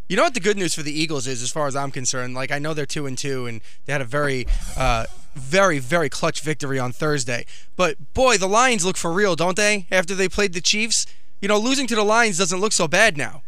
You 0.07 0.15
know 0.15 0.23
what 0.23 0.35
the 0.35 0.39
good 0.39 0.55
news 0.57 0.75
for 0.75 0.83
the 0.83 0.91
Eagles 0.91 1.25
is, 1.25 1.41
as 1.41 1.51
far 1.51 1.65
as 1.65 1.75
I'm 1.75 1.89
concerned. 1.89 2.35
Like 2.35 2.51
I 2.51 2.59
know 2.59 2.75
they're 2.75 2.85
two 2.85 3.07
and 3.07 3.17
two, 3.17 3.47
and 3.47 3.61
they 3.85 3.93
had 3.93 4.01
a 4.01 4.05
very, 4.05 4.45
uh, 4.77 5.05
very, 5.35 5.79
very 5.79 6.09
clutch 6.09 6.41
victory 6.41 6.79
on 6.79 6.91
Thursday. 6.91 7.45
But 7.75 8.13
boy, 8.13 8.37
the 8.37 8.47
Lions 8.47 8.85
look 8.85 8.97
for 8.97 9.11
real, 9.11 9.35
don't 9.35 9.55
they? 9.57 9.85
After 9.91 10.15
they 10.15 10.29
played 10.29 10.53
the 10.53 10.61
Chiefs, 10.61 11.05
you 11.41 11.47
know, 11.47 11.59
losing 11.59 11.87
to 11.87 11.95
the 11.95 12.03
Lions 12.03 12.37
doesn't 12.37 12.59
look 12.59 12.71
so 12.71 12.87
bad 12.87 13.17
now. 13.17 13.43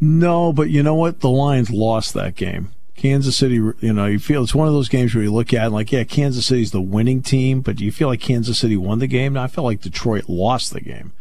no, 0.00 0.52
but 0.52 0.70
you 0.70 0.82
know 0.82 0.94
what? 0.94 1.20
The 1.20 1.30
Lions 1.30 1.70
lost 1.70 2.14
that 2.14 2.34
game. 2.34 2.70
Kansas 2.96 3.36
City, 3.36 3.56
you 3.56 3.92
know, 3.92 4.06
you 4.06 4.18
feel 4.18 4.42
it's 4.44 4.54
one 4.54 4.68
of 4.68 4.74
those 4.74 4.88
games 4.88 5.14
where 5.14 5.24
you 5.24 5.32
look 5.32 5.52
at 5.52 5.66
it 5.66 5.70
like, 5.70 5.90
yeah, 5.90 6.04
Kansas 6.04 6.46
City's 6.46 6.70
the 6.70 6.80
winning 6.80 7.22
team, 7.22 7.60
but 7.60 7.76
do 7.76 7.84
you 7.84 7.90
feel 7.90 8.08
like 8.08 8.20
Kansas 8.20 8.58
City 8.58 8.76
won 8.76 9.00
the 9.00 9.06
game? 9.08 9.32
No, 9.32 9.42
I 9.42 9.48
feel 9.48 9.64
like 9.64 9.80
Detroit 9.80 10.28
lost 10.28 10.72
the 10.72 10.80
game. 10.80 11.12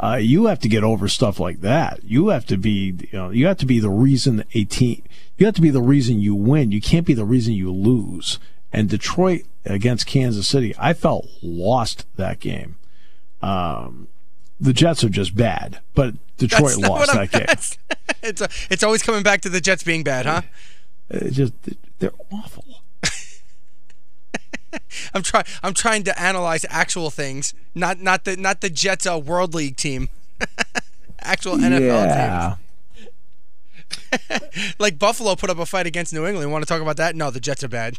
Uh, 0.00 0.18
you 0.20 0.46
have 0.46 0.60
to 0.60 0.68
get 0.68 0.84
over 0.84 1.08
stuff 1.08 1.40
like 1.40 1.60
that. 1.60 2.04
You 2.04 2.28
have 2.28 2.46
to 2.46 2.56
be, 2.56 2.94
you 3.10 3.18
know, 3.18 3.30
you 3.30 3.46
have 3.46 3.58
to 3.58 3.66
be 3.66 3.80
the 3.80 3.90
reason 3.90 4.44
a 4.54 4.64
team, 4.64 5.02
you 5.36 5.46
have 5.46 5.56
to 5.56 5.60
be 5.60 5.70
the 5.70 5.82
reason 5.82 6.20
you 6.20 6.34
win. 6.34 6.70
You 6.70 6.80
can't 6.80 7.06
be 7.06 7.14
the 7.14 7.24
reason 7.24 7.54
you 7.54 7.72
lose. 7.72 8.38
And 8.72 8.88
Detroit 8.88 9.42
against 9.64 10.06
Kansas 10.06 10.46
City, 10.46 10.74
I 10.78 10.92
felt 10.92 11.26
lost 11.42 12.06
that 12.16 12.38
game. 12.38 12.76
Um, 13.42 14.08
the 14.60 14.72
Jets 14.72 15.02
are 15.04 15.08
just 15.08 15.36
bad, 15.36 15.80
but 15.94 16.14
Detroit 16.36 16.76
lost 16.76 17.12
that 17.12 17.30
game. 17.30 17.46
it's 18.22 18.42
it's 18.70 18.82
always 18.82 19.02
coming 19.02 19.22
back 19.22 19.40
to 19.42 19.48
the 19.48 19.60
Jets 19.60 19.82
being 19.82 20.02
bad, 20.02 20.26
huh? 20.26 20.42
It 21.10 21.30
just 21.30 21.54
they're 21.98 22.12
awful. 22.30 22.77
I'm 25.14 25.22
trying. 25.22 25.44
I'm 25.62 25.74
trying 25.74 26.04
to 26.04 26.20
analyze 26.20 26.64
actual 26.68 27.10
things, 27.10 27.54
not 27.74 28.00
not 28.00 28.24
the 28.24 28.36
not 28.36 28.60
the 28.60 28.70
Jets 28.70 29.06
uh, 29.06 29.18
World 29.18 29.54
League 29.54 29.76
team, 29.76 30.08
actual 31.20 31.56
NFL 31.56 31.70
team. 31.70 31.82
yeah. 31.82 32.54
teams. 32.56 32.64
like 34.78 34.98
Buffalo 34.98 35.34
put 35.34 35.50
up 35.50 35.58
a 35.58 35.66
fight 35.66 35.86
against 35.86 36.12
New 36.12 36.26
England. 36.26 36.50
Want 36.52 36.62
to 36.62 36.68
talk 36.68 36.82
about 36.82 36.96
that? 36.98 37.16
No, 37.16 37.30
the 37.30 37.40
Jets 37.40 37.64
are 37.64 37.68
bad. 37.68 37.98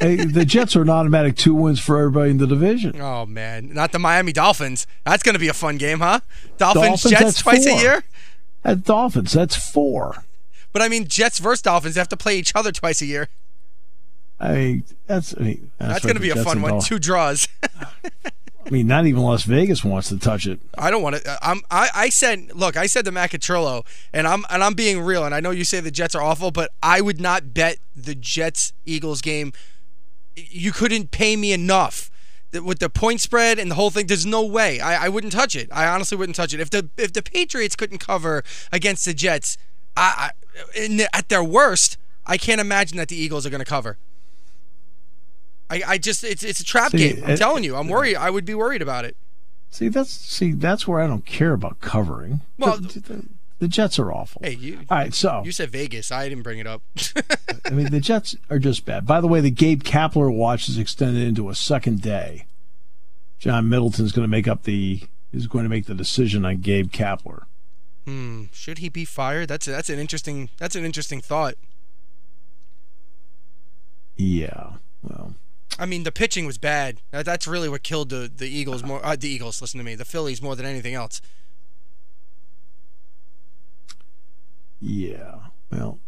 hey, 0.00 0.16
the 0.16 0.44
Jets 0.44 0.76
are 0.76 0.82
an 0.82 0.90
automatic 0.90 1.36
two 1.36 1.54
wins 1.54 1.80
for 1.80 1.98
everybody 1.98 2.30
in 2.30 2.38
the 2.38 2.46
division. 2.46 3.00
Oh 3.00 3.26
man, 3.26 3.72
not 3.72 3.92
the 3.92 3.98
Miami 3.98 4.32
Dolphins. 4.32 4.86
That's 5.04 5.22
going 5.22 5.34
to 5.34 5.40
be 5.40 5.48
a 5.48 5.54
fun 5.54 5.76
game, 5.76 6.00
huh? 6.00 6.20
Dolphins, 6.58 7.02
Dolphins, 7.02 7.10
Jets 7.10 7.38
twice 7.42 7.66
four. 7.66 7.78
a 7.78 7.80
year. 7.80 8.04
At 8.64 8.84
Dolphins, 8.84 9.32
that's 9.32 9.56
four. 9.56 10.24
But 10.72 10.82
I 10.82 10.88
mean, 10.88 11.08
Jets 11.08 11.38
versus 11.38 11.62
Dolphins 11.62 11.96
have 11.96 12.08
to 12.08 12.16
play 12.16 12.36
each 12.38 12.54
other 12.54 12.72
twice 12.72 13.00
a 13.00 13.06
year. 13.06 13.28
I 14.40 14.52
mean, 14.54 14.84
that's 15.06 15.34
I 15.36 15.40
mean, 15.42 15.70
that's, 15.78 15.92
that's 15.92 16.04
going 16.04 16.16
to 16.16 16.20
be 16.20 16.30
a 16.30 16.42
fun 16.42 16.62
one. 16.62 16.80
Two 16.80 16.98
draws. 16.98 17.46
I 18.66 18.70
mean, 18.70 18.86
not 18.86 19.06
even 19.06 19.22
Las 19.22 19.42
Vegas 19.44 19.84
wants 19.84 20.08
to 20.10 20.18
touch 20.18 20.46
it. 20.46 20.60
I 20.78 20.90
don't 20.90 21.02
want 21.02 21.16
to. 21.16 21.30
Uh, 21.30 21.38
I'm. 21.42 21.60
I, 21.70 21.88
I 21.94 22.08
said, 22.08 22.52
look, 22.54 22.76
I 22.76 22.86
said 22.86 23.04
to 23.04 23.12
Macatrillo, 23.12 23.84
and 24.12 24.26
I'm 24.26 24.44
and 24.48 24.62
I'm 24.62 24.74
being 24.74 25.00
real. 25.00 25.24
And 25.24 25.34
I 25.34 25.40
know 25.40 25.50
you 25.50 25.64
say 25.64 25.80
the 25.80 25.90
Jets 25.90 26.14
are 26.14 26.22
awful, 26.22 26.50
but 26.50 26.70
I 26.82 27.00
would 27.00 27.20
not 27.20 27.52
bet 27.52 27.78
the 27.94 28.14
Jets 28.14 28.72
Eagles 28.86 29.20
game. 29.20 29.52
You 30.36 30.72
couldn't 30.72 31.10
pay 31.10 31.36
me 31.36 31.52
enough 31.52 32.10
with 32.52 32.78
the 32.78 32.88
point 32.88 33.20
spread 33.20 33.58
and 33.58 33.70
the 33.70 33.74
whole 33.74 33.90
thing. 33.90 34.06
There's 34.06 34.26
no 34.26 34.44
way. 34.44 34.80
I, 34.80 35.06
I 35.06 35.08
wouldn't 35.08 35.32
touch 35.32 35.56
it. 35.56 35.68
I 35.72 35.86
honestly 35.86 36.16
wouldn't 36.16 36.36
touch 36.36 36.54
it. 36.54 36.60
If 36.60 36.70
the 36.70 36.88
if 36.96 37.12
the 37.12 37.22
Patriots 37.22 37.76
couldn't 37.76 37.98
cover 37.98 38.44
against 38.72 39.04
the 39.04 39.14
Jets, 39.14 39.58
I, 39.96 40.30
I 40.76 41.08
at 41.12 41.28
their 41.28 41.44
worst, 41.44 41.98
I 42.26 42.36
can't 42.38 42.60
imagine 42.60 42.98
that 42.98 43.08
the 43.08 43.16
Eagles 43.16 43.44
are 43.44 43.50
going 43.50 43.60
to 43.60 43.64
cover. 43.64 43.98
I, 45.70 45.82
I 45.86 45.98
just 45.98 46.24
it's 46.24 46.42
it's 46.42 46.60
a 46.60 46.64
trap 46.64 46.90
See, 46.92 46.98
game. 47.14 47.24
I'm 47.24 47.30
it- 47.30 47.36
telling 47.38 47.64
you, 47.64 47.76
I'm 47.76 47.88
worried. 47.88 48.16
I 48.16 48.28
would 48.30 48.44
be 48.44 48.54
worried 48.54 48.82
about 48.82 49.04
it. 49.04 49.16
See, 49.70 49.88
that's 49.88 50.10
see, 50.10 50.52
that's 50.52 50.86
where 50.88 51.00
I 51.00 51.06
don't 51.06 51.24
care 51.24 51.52
about 51.52 51.80
covering. 51.80 52.40
Well- 52.58 52.78
the, 52.78 53.00
the, 53.00 53.24
the 53.60 53.68
Jets 53.68 53.98
are 53.98 54.10
awful. 54.10 54.40
Hey, 54.42 54.54
you 54.54 54.80
All 54.90 54.96
right, 54.98 55.12
so 55.14 55.42
you 55.44 55.52
said 55.52 55.70
Vegas. 55.70 56.10
I 56.10 56.28
didn't 56.28 56.42
bring 56.44 56.58
it 56.58 56.66
up. 56.66 56.82
I 57.66 57.70
mean, 57.70 57.90
the 57.90 58.00
Jets 58.00 58.34
are 58.48 58.58
just 58.58 58.84
bad. 58.86 59.06
By 59.06 59.20
the 59.20 59.28
way, 59.28 59.40
the 59.42 59.50
Gabe 59.50 59.82
Kapler 59.82 60.34
watch 60.34 60.68
is 60.68 60.78
extended 60.78 61.22
into 61.22 61.50
a 61.50 61.54
second 61.54 62.00
day. 62.00 62.46
John 63.38 63.68
Middleton's 63.68 64.12
going 64.12 64.24
to 64.24 64.30
make 64.30 64.48
up 64.48 64.62
the 64.64 65.02
is 65.32 65.46
going 65.46 65.64
to 65.64 65.68
make 65.68 65.84
the 65.86 65.94
decision 65.94 66.44
on 66.44 66.58
Gabe 66.62 66.90
Kapler. 66.90 67.42
Hmm. 68.06 68.44
Should 68.52 68.78
he 68.78 68.88
be 68.88 69.04
fired? 69.04 69.48
That's 69.48 69.68
a, 69.68 69.70
that's 69.72 69.90
an 69.90 69.98
interesting 69.98 70.48
that's 70.58 70.74
an 70.74 70.84
interesting 70.84 71.20
thought. 71.20 71.54
Yeah, 74.16 74.72
well, 75.02 75.34
I 75.80 75.86
mean, 75.86 76.04
the 76.04 76.12
pitching 76.12 76.44
was 76.44 76.58
bad. 76.58 77.00
That's 77.10 77.46
really 77.46 77.68
what 77.70 77.82
killed 77.82 78.10
the 78.10 78.30
the 78.34 78.46
Eagles 78.46 78.84
more. 78.84 79.04
Uh, 79.04 79.16
the 79.16 79.30
Eagles, 79.30 79.62
listen 79.62 79.78
to 79.78 79.84
me. 79.84 79.94
The 79.94 80.04
Phillies 80.04 80.42
more 80.42 80.54
than 80.54 80.66
anything 80.66 80.94
else. 80.94 81.22
yeah, 84.80 85.36
well. 85.72 85.98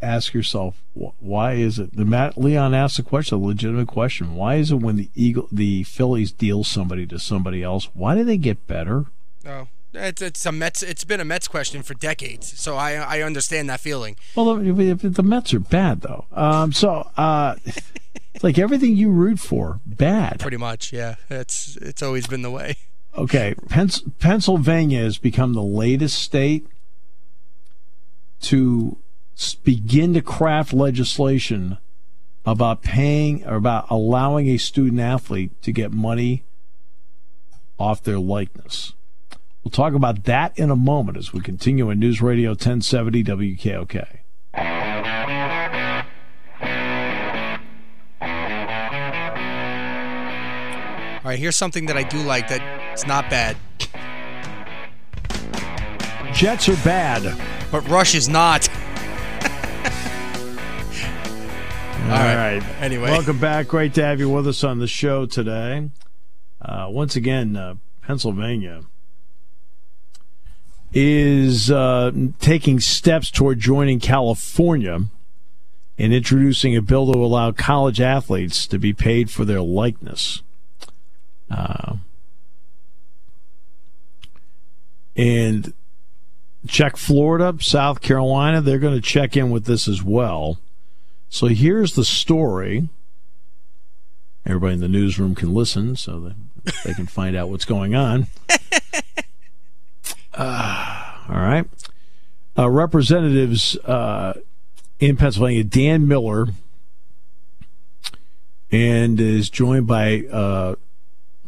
Ask 0.00 0.34
yourself 0.34 0.82
why 0.94 1.52
is 1.52 1.78
it? 1.78 1.96
The 1.96 2.04
Matt 2.04 2.36
Leon 2.36 2.74
asked 2.74 2.98
a 2.98 3.04
question, 3.04 3.38
a 3.38 3.40
legitimate 3.40 3.86
question. 3.86 4.34
Why 4.34 4.56
is 4.56 4.72
it 4.72 4.80
when 4.80 4.96
the 4.96 5.08
Eagle, 5.14 5.46
the 5.52 5.84
Phillies 5.84 6.32
deal 6.32 6.64
somebody 6.64 7.06
to 7.06 7.20
somebody 7.20 7.62
else? 7.62 7.88
Why 7.94 8.16
do 8.16 8.24
they 8.24 8.36
get 8.36 8.66
better? 8.66 9.04
Oh, 9.46 9.68
it's 9.94 10.20
it's 10.20 10.44
a 10.44 10.50
Mets. 10.50 10.82
It's 10.82 11.04
been 11.04 11.20
a 11.20 11.24
Mets 11.24 11.46
question 11.46 11.84
for 11.84 11.94
decades. 11.94 12.58
So 12.60 12.76
I 12.76 12.94
I 12.94 13.22
understand 13.22 13.70
that 13.70 13.78
feeling. 13.78 14.16
Well, 14.34 14.56
the, 14.56 14.94
the, 14.94 15.22
Mets 15.22 15.54
are 15.54 15.60
bad 15.60 16.00
though. 16.00 16.24
Um, 16.32 16.72
so 16.72 17.08
uh, 17.16 17.54
like 18.42 18.58
everything 18.58 18.96
you 18.96 19.10
root 19.10 19.38
for, 19.38 19.80
bad. 19.86 20.40
Pretty 20.40 20.56
much, 20.56 20.92
yeah. 20.92 21.16
It's 21.30 21.76
it's 21.76 22.02
always 22.02 22.26
been 22.26 22.42
the 22.42 22.50
way. 22.50 22.76
Okay, 23.16 23.54
Pens- 23.68 24.02
Pennsylvania 24.18 25.00
has 25.00 25.18
become 25.18 25.52
the 25.52 25.62
latest 25.62 26.18
state 26.18 26.66
to 28.40 28.96
begin 29.64 30.14
to 30.14 30.22
craft 30.22 30.72
legislation 30.72 31.78
about 32.44 32.82
paying 32.82 33.46
or 33.46 33.56
about 33.56 33.86
allowing 33.90 34.48
a 34.48 34.56
student 34.56 35.00
athlete 35.00 35.50
to 35.62 35.72
get 35.72 35.92
money 35.92 36.44
off 37.78 38.02
their 38.02 38.18
likeness. 38.18 38.94
We'll 39.62 39.70
talk 39.70 39.94
about 39.94 40.24
that 40.24 40.58
in 40.58 40.70
a 40.70 40.76
moment 40.76 41.18
as 41.18 41.32
we 41.32 41.40
continue 41.40 41.88
in 41.90 42.00
News 42.00 42.20
Radio 42.20 42.50
1070 42.50 43.22
WKOK. 43.24 44.21
All 51.24 51.30
right, 51.30 51.38
here's 51.38 51.54
something 51.54 51.86
that 51.86 51.96
I 51.96 52.02
do 52.02 52.18
like 52.18 52.48
that 52.48 52.60
it's 52.92 53.06
not 53.06 53.30
bad, 53.30 53.56
Jets 56.34 56.68
are 56.68 56.84
bad. 56.84 57.38
but 57.70 57.86
Rush 57.88 58.16
is 58.16 58.28
not. 58.28 58.68
All 62.02 62.08
right. 62.08 62.58
right. 62.58 62.62
Anyway. 62.80 63.10
welcome 63.10 63.38
back. 63.38 63.68
Great 63.68 63.94
to 63.94 64.04
have 64.04 64.18
you 64.18 64.28
with 64.28 64.48
us 64.48 64.64
on 64.64 64.80
the 64.80 64.88
show 64.88 65.24
today. 65.24 65.90
Uh, 66.60 66.88
once 66.90 67.14
again, 67.14 67.56
uh, 67.56 67.76
Pennsylvania 68.02 68.82
is 70.92 71.70
uh, 71.70 72.10
taking 72.40 72.80
steps 72.80 73.30
toward 73.30 73.60
joining 73.60 74.00
California 74.00 75.04
and 75.96 76.12
introducing 76.12 76.76
a 76.76 76.82
bill 76.82 77.12
to 77.12 77.18
allow 77.18 77.52
college 77.52 78.00
athletes 78.00 78.66
to 78.66 78.78
be 78.78 78.92
paid 78.92 79.30
for 79.30 79.44
their 79.44 79.60
likeness. 79.60 80.42
Uh, 81.52 81.96
and 85.16 85.72
check 86.66 86.96
Florida, 86.96 87.54
South 87.60 88.00
Carolina, 88.00 88.60
they're 88.60 88.78
going 88.78 88.94
to 88.94 89.00
check 89.00 89.36
in 89.36 89.50
with 89.50 89.66
this 89.66 89.86
as 89.88 90.02
well. 90.02 90.58
So 91.28 91.48
here's 91.48 91.94
the 91.94 92.04
story. 92.04 92.88
Everybody 94.46 94.74
in 94.74 94.80
the 94.80 94.88
newsroom 94.88 95.34
can 95.34 95.54
listen 95.54 95.96
so 95.96 96.20
that 96.20 96.74
they 96.84 96.94
can 96.94 97.06
find 97.06 97.36
out 97.36 97.48
what's 97.48 97.64
going 97.64 97.94
on. 97.94 98.26
Uh, 100.34 101.18
all 101.28 101.36
right. 101.36 101.66
Uh, 102.56 102.68
representatives 102.68 103.76
uh, 103.84 104.32
in 104.98 105.16
Pennsylvania, 105.16 105.62
Dan 105.62 106.08
Miller, 106.08 106.46
and 108.70 109.20
is 109.20 109.50
joined 109.50 109.86
by 109.86 110.22
uh, 110.32 110.76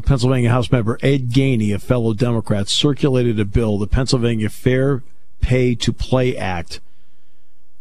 Pennsylvania 0.02 0.50
House 0.50 0.70
member 0.70 0.98
Ed 1.02 1.30
Gainey, 1.30 1.74
a 1.74 1.78
fellow 1.78 2.14
Democrat, 2.14 2.68
circulated 2.68 3.38
a 3.40 3.44
bill, 3.44 3.78
the 3.78 3.86
Pennsylvania 3.86 4.48
Fair 4.48 5.02
Pay 5.40 5.74
to 5.76 5.92
Play 5.92 6.36
Act, 6.36 6.80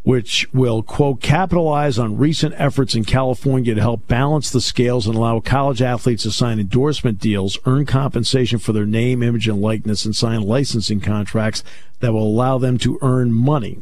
which 0.04 0.52
will, 0.54 0.84
quote, 0.84 1.22
capitalize 1.22 1.98
on 1.98 2.18
recent 2.18 2.54
efforts 2.58 2.94
in 2.94 3.06
California 3.06 3.74
to 3.74 3.82
help 3.82 4.08
balance 4.08 4.50
the 4.50 4.62
scales 4.62 5.08
and 5.08 5.16
allow 5.16 5.40
college 5.40 5.82
athletes 5.82 6.24
to 6.24 6.32
sign 6.32 6.60
endorsement 6.60 7.20
deals, 7.20 7.58
earn 7.66 7.86
compensation 7.86 8.60
for 8.60 8.74
their 8.74 8.86
name, 8.86 9.24
image, 9.24 9.48
and 9.48 9.62
likeness, 9.62 10.06
and 10.06 10.16
sign 10.16 10.42
licensing 10.42 11.00
contracts 11.00 11.64
that 12.00 12.12
will 12.12 12.28
allow 12.28 12.58
them 12.58 12.78
to 12.78 13.00
earn 13.02 13.32
money. 13.32 13.82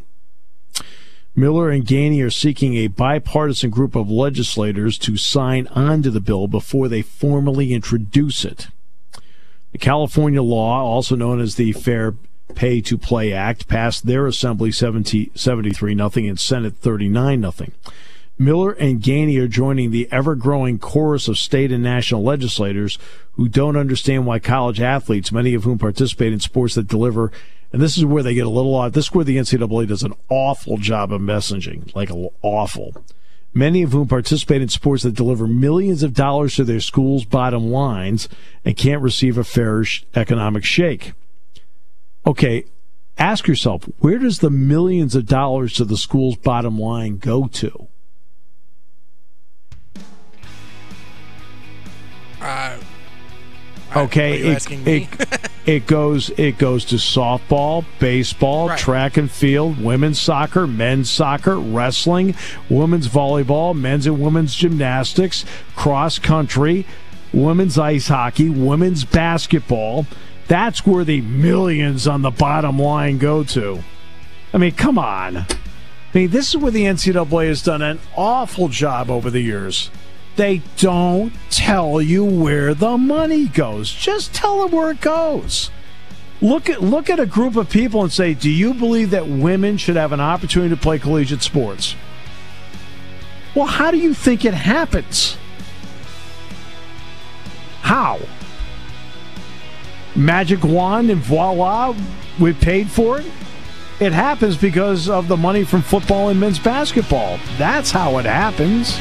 Miller 1.33 1.69
and 1.69 1.85
Gainey 1.85 2.21
are 2.25 2.29
seeking 2.29 2.75
a 2.75 2.87
bipartisan 2.87 3.69
group 3.69 3.95
of 3.95 4.11
legislators 4.11 4.97
to 4.97 5.15
sign 5.15 5.67
on 5.67 6.01
to 6.01 6.11
the 6.11 6.19
bill 6.19 6.47
before 6.47 6.89
they 6.89 7.01
formally 7.01 7.73
introduce 7.73 8.43
it. 8.43 8.67
The 9.71 9.77
California 9.77 10.41
law, 10.41 10.81
also 10.83 11.15
known 11.15 11.39
as 11.39 11.55
the 11.55 11.71
Fair 11.71 12.15
Pay 12.53 12.81
to 12.81 12.97
Play 12.97 13.31
Act, 13.31 13.69
passed 13.69 14.05
their 14.05 14.27
assembly 14.27 14.73
70, 14.73 15.31
73 15.33 15.95
nothing 15.95 16.27
and 16.27 16.37
Senate 16.37 16.75
39 16.75 17.39
nothing. 17.39 17.71
Miller 18.37 18.71
and 18.71 19.01
Gainey 19.01 19.39
are 19.39 19.47
joining 19.47 19.91
the 19.91 20.09
ever 20.11 20.35
growing 20.35 20.79
chorus 20.79 21.29
of 21.29 21.37
state 21.37 21.71
and 21.71 21.83
national 21.83 22.23
legislators 22.23 22.97
who 23.33 23.47
don't 23.47 23.77
understand 23.77 24.25
why 24.25 24.39
college 24.39 24.81
athletes, 24.81 25.31
many 25.31 25.53
of 25.53 25.63
whom 25.63 25.77
participate 25.77 26.33
in 26.33 26.41
sports 26.41 26.75
that 26.75 26.87
deliver, 26.87 27.31
and 27.73 27.81
this 27.81 27.97
is 27.97 28.05
where 28.05 28.23
they 28.23 28.33
get 28.33 28.45
a 28.45 28.49
little 28.49 28.75
odd. 28.75 28.93
This 28.93 29.05
is 29.05 29.13
where 29.13 29.25
the 29.25 29.37
NCAA 29.37 29.87
does 29.87 30.03
an 30.03 30.13
awful 30.29 30.77
job 30.77 31.13
of 31.13 31.21
messaging, 31.21 31.93
like 31.95 32.09
awful. 32.41 32.93
Many 33.53 33.81
of 33.81 33.91
whom 33.91 34.07
participate 34.07 34.61
in 34.61 34.69
sports 34.69 35.03
that 35.03 35.15
deliver 35.15 35.47
millions 35.47 36.03
of 36.03 36.13
dollars 36.13 36.55
to 36.55 36.63
their 36.63 36.79
schools' 36.79 37.25
bottom 37.25 37.69
lines 37.69 38.29
and 38.63 38.77
can't 38.77 39.01
receive 39.01 39.37
a 39.37 39.43
fair 39.43 39.83
economic 40.15 40.63
shake. 40.63 41.13
Okay, 42.25 42.65
ask 43.17 43.47
yourself, 43.47 43.83
where 43.99 44.19
does 44.19 44.39
the 44.39 44.49
millions 44.49 45.15
of 45.15 45.25
dollars 45.25 45.73
to 45.73 45.85
the 45.85 45.97
school's 45.97 46.37
bottom 46.37 46.79
line 46.79 47.17
go 47.17 47.47
to? 47.47 47.87
Uh, 52.39 52.77
Okay, 53.95 54.39
it, 54.41 54.87
it, 54.87 55.49
it 55.65 55.87
goes 55.87 56.29
it 56.31 56.57
goes 56.57 56.85
to 56.85 56.95
softball, 56.95 57.85
baseball, 57.99 58.69
Right. 58.69 58.79
track 58.79 59.17
and 59.17 59.29
field, 59.29 59.81
women's 59.83 60.19
soccer, 60.19 60.65
men's 60.67 61.09
soccer, 61.09 61.57
wrestling, 61.59 62.35
women's 62.69 63.07
volleyball, 63.07 63.75
men's 63.75 64.07
and 64.07 64.19
women's 64.21 64.55
gymnastics, 64.55 65.43
cross 65.75 66.19
country, 66.19 66.85
women's 67.33 67.77
ice 67.77 68.07
hockey, 68.07 68.49
women's 68.49 69.03
basketball. 69.03 70.05
That's 70.47 70.85
where 70.85 71.03
the 71.05 71.21
millions 71.21 72.07
on 72.07 72.21
the 72.21 72.31
bottom 72.31 72.77
line 72.79 73.17
go 73.17 73.43
to. 73.45 73.83
I 74.53 74.57
mean, 74.57 74.73
come 74.73 74.97
on. 74.97 75.37
I 75.37 75.45
mean, 76.13 76.29
this 76.29 76.49
is 76.49 76.57
where 76.57 76.71
the 76.71 76.83
NCAA 76.83 77.47
has 77.47 77.61
done 77.63 77.81
an 77.81 77.99
awful 78.17 78.67
job 78.67 79.09
over 79.09 79.29
the 79.29 79.39
years. 79.39 79.89
They 80.35 80.61
don't 80.77 81.33
tell 81.49 82.01
you 82.01 82.23
where 82.23 82.73
the 82.73 82.97
money 82.97 83.47
goes. 83.47 83.91
Just 83.91 84.33
tell 84.33 84.61
them 84.61 84.71
where 84.71 84.91
it 84.91 85.01
goes. 85.01 85.69
Look 86.41 86.69
at 86.69 86.81
look 86.81 87.09
at 87.09 87.19
a 87.19 87.25
group 87.25 87.55
of 87.55 87.69
people 87.69 88.01
and 88.01 88.11
say, 88.11 88.33
"Do 88.33 88.49
you 88.49 88.73
believe 88.73 89.11
that 89.11 89.27
women 89.27 89.77
should 89.77 89.95
have 89.95 90.11
an 90.11 90.21
opportunity 90.21 90.73
to 90.73 90.81
play 90.81 90.97
collegiate 90.97 91.43
sports?" 91.43 91.95
Well, 93.53 93.67
how 93.67 93.91
do 93.91 93.97
you 93.97 94.13
think 94.13 94.45
it 94.45 94.53
happens? 94.53 95.37
How? 97.81 98.19
Magic 100.15 100.63
wand 100.63 101.09
and 101.09 101.21
voila, 101.21 101.93
we 102.39 102.53
paid 102.53 102.89
for 102.89 103.19
it? 103.19 103.25
It 103.99 104.13
happens 104.13 104.57
because 104.57 105.09
of 105.09 105.27
the 105.27 105.37
money 105.37 105.63
from 105.63 105.81
football 105.81 106.29
and 106.29 106.39
men's 106.39 106.57
basketball. 106.57 107.39
That's 107.57 107.91
how 107.91 108.17
it 108.17 108.25
happens. 108.25 108.97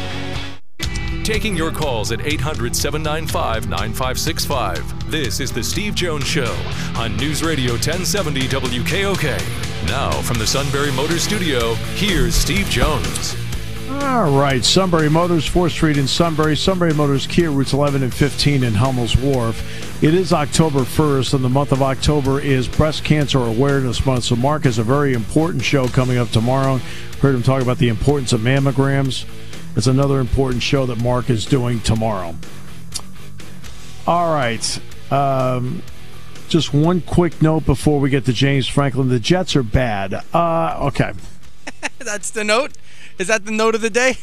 Taking 1.30 1.56
your 1.56 1.70
calls 1.70 2.10
at 2.10 2.26
800 2.26 2.74
795 2.74 3.68
9565. 3.68 5.12
This 5.12 5.38
is 5.38 5.52
The 5.52 5.62
Steve 5.62 5.94
Jones 5.94 6.26
Show 6.26 6.52
on 6.96 7.16
News 7.18 7.44
Radio 7.44 7.74
1070 7.74 8.48
WKOK. 8.48 9.86
Now, 9.86 10.10
from 10.22 10.40
the 10.40 10.46
Sunbury 10.48 10.90
Motors 10.90 11.22
Studio, 11.22 11.74
here's 11.94 12.34
Steve 12.34 12.66
Jones. 12.66 13.36
All 13.90 14.36
right, 14.36 14.64
Sunbury 14.64 15.08
Motors, 15.08 15.48
4th 15.48 15.70
Street 15.70 15.98
in 15.98 16.08
Sunbury, 16.08 16.56
Sunbury 16.56 16.94
Motors, 16.94 17.28
Kia 17.28 17.52
routes 17.52 17.74
11 17.74 18.02
and 18.02 18.12
15 18.12 18.64
in 18.64 18.74
Hummel's 18.74 19.16
Wharf. 19.16 20.02
It 20.02 20.14
is 20.14 20.32
October 20.32 20.80
1st, 20.80 21.34
and 21.34 21.44
the 21.44 21.48
month 21.48 21.70
of 21.70 21.80
October 21.80 22.40
is 22.40 22.66
Breast 22.66 23.04
Cancer 23.04 23.38
Awareness 23.38 24.04
Month. 24.04 24.24
So, 24.24 24.34
Mark 24.34 24.64
has 24.64 24.78
a 24.78 24.82
very 24.82 25.12
important 25.12 25.62
show 25.62 25.86
coming 25.86 26.18
up 26.18 26.30
tomorrow. 26.30 26.80
Heard 27.20 27.36
him 27.36 27.44
talk 27.44 27.62
about 27.62 27.78
the 27.78 27.88
importance 27.88 28.32
of 28.32 28.40
mammograms. 28.40 29.26
It's 29.76 29.86
another 29.86 30.18
important 30.18 30.62
show 30.62 30.86
that 30.86 31.00
Mark 31.02 31.30
is 31.30 31.46
doing 31.46 31.80
tomorrow. 31.80 32.34
All 34.06 34.34
right. 34.34 34.80
Um, 35.10 35.82
just 36.48 36.74
one 36.74 37.00
quick 37.00 37.40
note 37.40 37.64
before 37.64 38.00
we 38.00 38.10
get 38.10 38.24
to 38.24 38.32
James 38.32 38.66
Franklin. 38.66 39.08
The 39.08 39.20
Jets 39.20 39.54
are 39.54 39.62
bad. 39.62 40.14
Uh, 40.34 40.78
okay. 40.88 41.12
That's 41.98 42.30
the 42.30 42.42
note. 42.44 42.72
Is 43.18 43.28
that 43.28 43.44
the 43.44 43.52
note 43.52 43.74
of 43.74 43.80
the 43.80 43.90
day? 43.90 44.16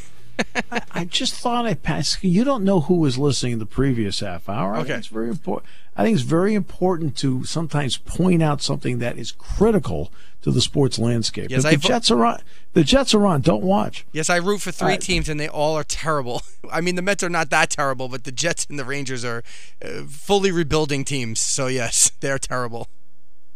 I 0.91 1.05
just 1.05 1.33
thought 1.35 1.65
I 1.65 1.73
passed. 1.73 2.23
You 2.23 2.43
don't 2.43 2.63
know 2.63 2.81
who 2.81 2.95
was 2.95 3.17
listening 3.17 3.53
in 3.53 3.59
the 3.59 3.65
previous 3.65 4.19
half 4.19 4.47
hour. 4.49 4.73
I 4.75 4.79
Okay. 4.79 4.87
think 4.89 4.97
it's 4.99 5.07
very 5.07 5.29
important. 5.29 5.69
I 5.95 6.03
think 6.03 6.15
it's 6.15 6.23
very 6.23 6.53
important 6.53 7.15
to 7.17 7.43
sometimes 7.45 7.97
point 7.97 8.43
out 8.43 8.61
something 8.61 8.99
that 8.99 9.17
is 9.17 9.31
critical 9.31 10.11
to 10.43 10.51
the 10.51 10.61
sports 10.61 10.99
landscape. 10.99 11.49
Yes, 11.49 11.61
if 11.61 11.65
I 11.65 11.71
the 11.71 11.77
vo- 11.77 11.87
Jets 11.87 12.11
are 12.11 12.23
on, 12.25 12.41
the 12.73 12.83
Jets 12.83 13.13
are 13.15 13.25
on. 13.25 13.41
Don't 13.41 13.63
watch. 13.63 14.05
Yes, 14.11 14.29
I 14.29 14.35
root 14.37 14.61
for 14.61 14.71
three 14.71 14.93
Uh, 14.93 14.97
teams, 14.97 15.27
and 15.27 15.39
they 15.39 15.47
all 15.49 15.75
are 15.75 15.83
terrible. 15.83 16.43
I 16.71 16.81
mean, 16.81 16.95
the 16.95 17.01
Mets 17.01 17.23
are 17.23 17.29
not 17.29 17.49
that 17.49 17.71
terrible, 17.71 18.07
but 18.09 18.23
the 18.25 18.31
Jets 18.31 18.67
and 18.69 18.77
the 18.77 18.85
Rangers 18.85 19.25
are 19.25 19.43
uh, 19.83 20.03
fully 20.07 20.51
rebuilding 20.51 21.03
teams. 21.03 21.39
So 21.39 21.65
yes, 21.67 22.11
they're 22.19 22.39
terrible. 22.39 22.87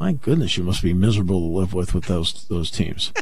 My 0.02 0.14
goodness, 0.14 0.58
you 0.58 0.64
must 0.64 0.82
be 0.82 0.94
miserable 0.96 1.40
to 1.42 1.46
live 1.60 1.76
with 1.76 1.94
with 1.94 2.06
those 2.06 2.46
those 2.48 2.72
teams. 2.72 3.14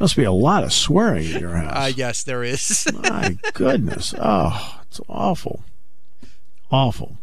must 0.00 0.16
be 0.16 0.24
a 0.24 0.32
lot 0.32 0.64
of 0.64 0.72
swearing 0.72 1.24
in 1.30 1.40
your 1.40 1.52
house. 1.54 1.72
Uh, 1.72 1.92
yes, 1.94 2.24
there 2.24 2.42
is. 2.42 2.84
My 3.04 3.38
goodness. 3.52 4.12
Oh, 4.18 4.80
it's 4.88 5.00
awful. 5.08 5.62
Awful. 6.72 7.16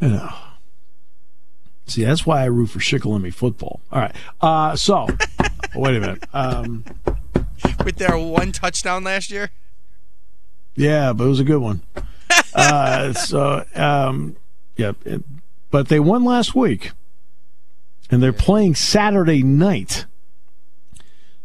You 0.00 0.10
know. 0.10 0.32
See, 1.88 2.04
that's 2.04 2.24
why 2.24 2.42
I 2.42 2.44
root 2.44 2.68
for 2.68 2.78
Shikellamy 2.78 3.34
football. 3.34 3.80
All 3.90 4.00
right. 4.02 4.14
Uh, 4.40 4.76
so, 4.76 5.08
wait 5.74 5.96
a 5.96 6.00
minute. 6.00 6.22
Um, 6.32 6.84
With 7.84 7.96
their 7.96 8.16
one 8.16 8.52
touchdown 8.52 9.02
last 9.02 9.32
year. 9.32 9.50
yeah, 10.76 11.12
but 11.12 11.24
it 11.24 11.28
was 11.28 11.40
a 11.40 11.44
good 11.44 11.60
one. 11.60 11.82
Uh, 12.52 13.12
so, 13.12 13.64
um, 13.76 14.34
yeah, 14.76 14.92
it- 15.04 15.22
but 15.70 15.86
they 15.88 16.00
won 16.00 16.24
last 16.24 16.52
week, 16.54 16.90
and 18.10 18.22
they're 18.22 18.32
playing 18.32 18.74
Saturday 18.74 19.42
night. 19.42 20.06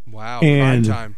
Wow, 0.10 0.40
And- 0.42 0.86
prime 0.86 0.96
time. 0.98 1.16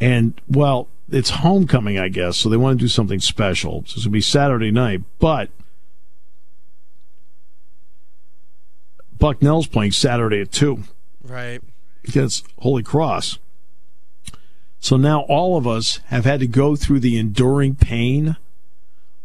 And 0.00 0.40
well, 0.48 0.88
it's 1.10 1.28
homecoming, 1.30 1.98
I 1.98 2.08
guess, 2.08 2.38
so 2.38 2.48
they 2.48 2.56
want 2.56 2.78
to 2.78 2.84
do 2.84 2.88
something 2.88 3.20
special. 3.20 3.84
So 3.86 3.94
it's 3.96 4.04
gonna 4.04 4.12
be 4.12 4.20
Saturday 4.22 4.70
night, 4.70 5.02
but 5.18 5.50
Bucknell's 9.18 9.66
playing 9.66 9.92
Saturday 9.92 10.40
at 10.40 10.50
two 10.52 10.84
Right. 11.22 11.60
against 12.08 12.46
Holy 12.60 12.82
Cross. 12.82 13.38
So 14.78 14.96
now 14.96 15.20
all 15.22 15.58
of 15.58 15.66
us 15.66 16.00
have 16.06 16.24
had 16.24 16.40
to 16.40 16.46
go 16.46 16.74
through 16.74 17.00
the 17.00 17.18
enduring 17.18 17.74
pain 17.74 18.36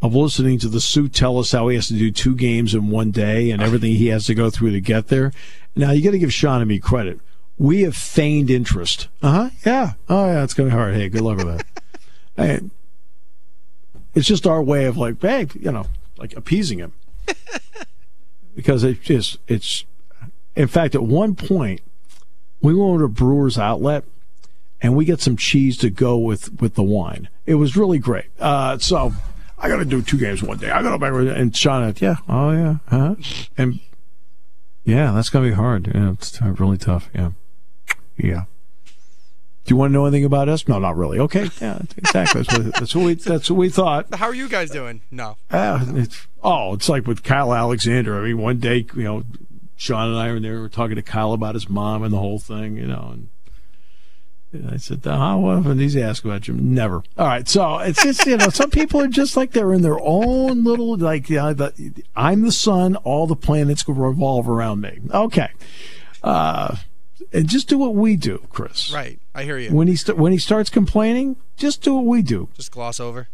of 0.06 0.16
listening 0.16 0.60
to 0.60 0.68
the 0.68 0.82
suit 0.82 1.14
tell 1.14 1.38
us 1.38 1.52
how 1.52 1.68
he 1.68 1.76
has 1.76 1.88
to 1.88 1.94
do 1.94 2.12
two 2.12 2.36
games 2.36 2.74
in 2.74 2.90
one 2.90 3.12
day 3.12 3.52
and 3.52 3.62
everything 3.62 3.94
he 3.94 4.08
has 4.08 4.26
to 4.28 4.36
go 4.36 4.50
through 4.50 4.72
to 4.72 4.82
get 4.82 5.08
there. 5.08 5.32
Now 5.76 5.92
you 5.92 6.04
got 6.04 6.12
to 6.12 6.20
give 6.20 6.34
Sean 6.34 6.62
and 6.62 6.70
me 6.70 6.80
credit. 6.80 7.20
We 7.58 7.82
have 7.82 7.96
feigned 7.96 8.50
interest. 8.50 9.08
Uh 9.22 9.32
huh. 9.32 9.50
Yeah. 9.66 9.94
Oh 10.10 10.26
yeah. 10.28 10.44
It's 10.44 10.54
gonna 10.54 10.70
be 10.70 10.76
hard. 10.76 10.96
Hey, 10.96 11.10
good 11.10 11.22
luck 11.22 11.38
with 11.38 11.48
that. 11.48 11.66
Hey, 12.38 12.60
it's 14.14 14.28
just 14.28 14.46
our 14.46 14.62
way 14.62 14.84
of 14.84 14.98
like, 14.98 15.22
hey, 15.22 15.48
you 15.58 15.72
know, 15.72 15.86
like 16.18 16.36
appeasing 16.36 16.80
him 16.80 16.92
because 18.56 18.84
it 18.84 19.02
just 19.02 19.38
it's. 19.48 19.86
In 20.54 20.68
fact, 20.68 20.96
at 20.96 21.04
one 21.04 21.36
point, 21.36 21.80
we 22.62 22.76
went 22.76 23.00
to 23.00 23.06
a 23.06 23.08
Brewer's 23.08 23.58
Outlet 23.58 24.04
and 24.82 24.96
we 24.96 25.06
got 25.06 25.22
some 25.22 25.38
cheese 25.38 25.78
to 25.78 25.90
go 25.90 26.18
with 26.18 26.62
with 26.62 26.76
the 26.76 26.84
wine. 26.84 27.30
It 27.46 27.56
was 27.56 27.78
really 27.78 28.00
great. 28.00 28.26
Uh, 28.40 28.78
so 28.78 29.14
I 29.66 29.68
got 29.68 29.78
to 29.78 29.86
do 29.86 30.04
two 30.04 30.20
games 30.20 30.44
one 30.44 30.60
day. 30.60 30.70
I 30.70 30.84
got 30.84 30.92
to 30.92 31.00
back 31.00 31.12
and 31.12 31.56
Sean, 31.56 31.92
yeah, 31.98 32.18
oh 32.30 32.52
yeah, 32.52 32.76
huh? 32.88 33.16
And 33.58 33.80
yeah, 34.84 35.12
that's 35.12 35.32
gonna 35.32 35.48
be 35.48 35.56
hard. 35.56 35.92
Yeah, 35.92 36.12
it's 36.12 36.30
t- 36.30 36.46
really 36.46 36.78
tough. 36.78 37.10
Yeah, 37.16 37.32
yeah. 38.16 38.44
Do 39.66 39.74
you 39.74 39.76
want 39.76 39.90
to 39.90 39.94
know 39.94 40.06
anything 40.06 40.24
about 40.24 40.50
us? 40.50 40.68
No, 40.68 40.78
not 40.78 40.96
really. 40.96 41.18
Okay, 41.18 41.50
yeah, 41.60 41.80
exactly. 41.98 42.44
That's 42.44 42.60
what, 42.60 42.74
that's 42.76 42.96
what 42.96 43.06
we 43.06 43.14
that's 43.16 43.50
what 43.50 43.58
we 43.58 43.70
thought. 43.70 44.14
How 44.14 44.28
are 44.28 44.36
you 44.36 44.48
guys 44.48 44.70
doing? 44.70 45.02
No. 45.10 45.38
Uh, 45.50 45.84
it's, 45.96 46.28
oh, 46.44 46.76
it's 46.76 46.88
like 46.88 47.08
with 47.08 47.24
Kyle 47.24 47.52
Alexander. 47.52 48.20
I 48.20 48.26
mean, 48.26 48.38
one 48.38 48.60
day, 48.60 48.86
you 48.96 49.04
know, 49.04 49.24
Sean 49.76 50.12
and 50.12 50.20
I 50.20 50.32
were 50.32 50.40
there, 50.40 50.54
we 50.54 50.60
were 50.60 50.70
talking 50.70 50.96
to 50.98 51.02
Kyle 51.02 51.34
about 51.34 51.56
his 51.56 51.68
mom 51.68 52.04
and 52.04 52.14
the 52.14 52.20
whole 52.20 52.38
thing, 52.38 52.78
you 52.78 52.86
know, 52.86 53.10
and 53.14 53.30
I 54.72 54.78
said, 54.78 55.02
how 55.04 55.46
often 55.46 55.78
does 55.78 55.94
he 55.94 56.02
ask 56.02 56.24
about 56.26 56.48
you? 56.48 56.54
Never. 56.54 57.04
All 57.18 57.28
right. 57.28 57.48
So 57.48 57.80
it's 57.80 58.02
just, 58.04 58.26
you 58.26 58.38
know, 58.38 58.50
some 58.50 58.70
people 58.70 59.02
are 59.02 59.08
just 59.08 59.36
like 59.36 59.52
they're 59.52 59.74
in 59.74 59.82
their 59.82 60.00
own 60.00 60.64
little, 60.64 60.98
like, 60.98 61.30
you 61.30 61.38
know, 61.38 61.54
the, 61.54 62.04
I'm 62.16 62.42
the 62.42 62.52
sun, 62.52 62.96
all 62.98 63.28
the 63.28 63.36
planets 63.36 63.88
will 63.88 63.96
revolve 63.96 64.50
around 64.50 64.82
me. 64.82 65.00
Okay. 65.14 65.50
Uh, 66.24 66.76
and 67.34 67.48
just 67.48 67.68
do 67.68 67.78
what 67.78 67.96
we 67.96 68.16
do, 68.16 68.46
Chris. 68.50 68.92
Right. 68.92 69.20
I 69.34 69.44
hear 69.44 69.58
you. 69.58 69.72
When 69.72 69.88
he, 69.88 69.96
st- 69.96 70.18
when 70.18 70.32
he 70.32 70.38
starts 70.38 70.70
complaining, 70.70 71.36
just 71.58 71.82
do 71.82 71.96
what 71.96 72.06
we 72.06 72.22
do 72.22 72.50
Just 72.56 72.72
gloss 72.72 73.00
over. 73.00 73.28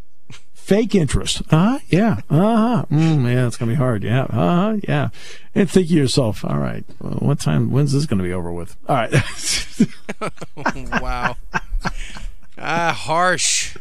Fake 0.62 0.96
interest. 0.96 1.42
Uh 1.52 1.58
huh. 1.74 1.80
Yeah. 1.90 2.18
Uh 2.30 2.58
huh. 2.58 2.86
Mm, 2.92 3.24
yeah, 3.34 3.48
it's 3.48 3.58
gonna 3.58 3.72
be 3.72 3.76
hard. 3.76 4.04
Yeah. 4.04 4.24
Uh 4.24 4.28
huh. 4.72 4.78
Yeah. 4.88 5.10
And 5.54 5.70
think 5.70 5.88
to 5.90 5.94
yourself, 5.94 6.46
all 6.46 6.58
right, 6.60 6.86
well, 7.00 7.14
what 7.16 7.40
time? 7.40 7.72
When's 7.72 7.92
this 7.94 8.06
gonna 8.06 8.24
be 8.24 8.34
over 8.34 8.52
with? 8.52 8.76
All 8.88 8.96
right. 8.96 9.12
wow. 11.02 11.36
Ah, 12.58 12.94
harsh. 12.94 13.76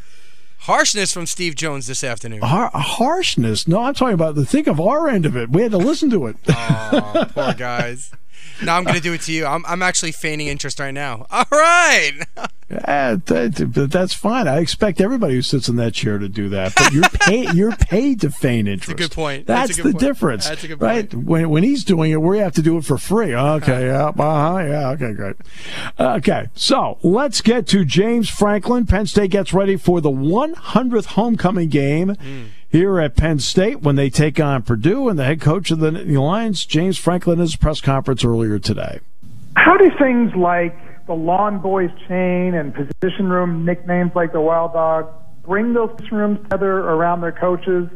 Harshness 0.65 1.13
from 1.13 1.27
Steve 1.27 1.55
Jones 1.55 1.87
this 1.87 2.05
afternoon. 2.05 2.43
Har- 2.43 2.71
harshness. 2.75 3.67
No, 3.67 3.81
I'm 3.83 3.95
talking 3.95 4.15
about 4.15 4.35
the 4.35 4.45
think 4.45 4.67
of 4.67 4.79
our 4.79 5.09
end 5.09 5.25
of 5.25 5.35
it. 5.37 5.49
We 5.51 5.63
had 5.63 5.71
to 5.71 5.79
listen 5.79 6.11
to 6.11 6.27
it. 6.27 6.37
Oh, 6.49 7.27
poor 7.35 7.55
guys. 7.55 8.11
Now 8.63 8.77
I'm 8.77 8.85
going 8.85 8.97
to 8.97 9.03
do 9.03 9.15
it 9.15 9.23
to 9.23 9.33
you. 9.33 9.47
I'm, 9.47 9.65
I'm 9.67 9.83
actually 9.83 10.13
feigning 10.13 10.49
interest 10.49 10.79
right 10.79 10.93
now. 10.93 11.27
All 11.31 11.45
right. 11.51 12.13
Yeah, 12.71 13.17
that, 13.27 13.89
that's 13.91 14.15
fine. 14.15 14.47
I 14.47 14.59
expect 14.59 15.01
everybody 15.01 15.35
who 15.35 15.43
sits 15.43 15.69
in 15.69 15.75
that 15.77 15.93
chair 15.93 16.19
to 16.19 16.29
do 16.29 16.49
that. 16.51 16.73
But 16.77 16.93
you're 16.93 17.03
paid. 17.03 17.55
you're 17.55 17.73
paid 17.73 18.21
to 18.21 18.31
feign 18.31 18.69
interest. 18.69 18.97
That's 18.97 19.07
a 19.07 19.09
good 19.09 19.15
point. 19.15 19.47
That's, 19.47 19.71
That's 19.71 19.77
the 19.79 19.93
point. 19.93 19.99
difference. 19.99 20.49
That's 20.49 20.63
a 20.63 20.69
good 20.69 20.81
right? 20.81 21.11
point. 21.11 21.25
When 21.25 21.51
when 21.51 21.63
he's 21.65 21.83
doing 21.83 22.13
it, 22.13 22.23
we 22.23 22.39
have 22.39 22.53
to 22.55 22.63
do 22.63 22.77
it 22.77 22.85
for 22.85 22.97
free. 22.97 23.35
Okay. 23.35 23.87
Yeah. 23.87 24.09
Uh-huh, 24.09 24.59
yeah. 24.59 24.91
Okay. 24.91 25.13
Great. 25.15 25.37
Okay. 25.99 26.49
So 26.55 26.99
let's 27.03 27.41
get 27.41 27.67
to 27.69 27.85
James 27.85 28.29
Franklin. 28.29 28.87
Penn 28.87 29.07
State 29.07 29.33
gets 29.33 29.53
ready 29.53 29.77
for 29.77 30.01
the 30.01 30.11
100th 30.11 31.07
homecoming 31.07 31.69
game. 31.71 32.11
Mm. 32.11 32.49
Here 32.69 33.01
at 33.01 33.17
Penn 33.17 33.41
State, 33.41 33.81
when 33.81 33.97
they 33.97 34.11
take 34.11 34.39
on 34.39 34.63
Purdue, 34.63 35.09
and 35.09 35.19
the 35.19 35.25
head 35.25 35.41
coach 35.41 35.73
of 35.73 35.81
the 35.81 35.91
Lions, 35.91 36.65
James 36.65 36.97
Franklin, 36.97 37.41
his 37.41 37.57
press 37.57 37.81
conference 37.81 38.25
earlier 38.25 38.61
today. 38.61 39.01
How 39.57 39.77
do 39.77 39.91
things 39.99 40.33
like 40.37 40.73
the 41.11 41.17
Lawn 41.17 41.59
Boys 41.59 41.91
chain 42.07 42.55
and 42.55 42.73
position 42.73 43.29
room 43.29 43.65
nicknames 43.65 44.13
like 44.15 44.31
the 44.33 44.41
Wild 44.41 44.75
Dog 44.75 45.13
bring 45.43 45.73
those 45.73 45.91
rooms 46.13 46.39
together 46.45 46.79
around 46.79 47.21
their 47.21 47.33
coaches? 47.33 47.89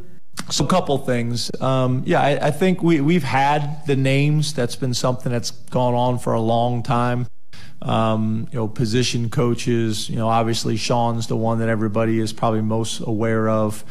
So 0.50 0.64
a 0.64 0.68
couple 0.68 0.98
things. 0.98 1.48
Um, 1.60 2.02
yeah, 2.04 2.20
I, 2.20 2.48
I, 2.48 2.50
think 2.50 2.82
we, 2.82 3.00
we've 3.00 3.22
had 3.22 3.86
the 3.86 3.94
names. 3.94 4.52
That's 4.52 4.74
been 4.74 4.94
something 4.94 5.30
that's 5.30 5.52
gone 5.52 5.94
on 5.94 6.18
for 6.18 6.32
a 6.32 6.40
long 6.40 6.82
time. 6.82 7.28
Um, 7.82 8.48
you 8.50 8.58
know, 8.58 8.66
position 8.66 9.30
coaches, 9.30 10.10
you 10.10 10.16
know, 10.16 10.28
obviously 10.28 10.76
Sean's 10.76 11.28
the 11.28 11.36
one 11.36 11.60
that 11.60 11.68
everybody 11.68 12.18
is 12.18 12.32
probably 12.32 12.62
most 12.62 12.98
aware 12.98 13.48
of. 13.48 13.84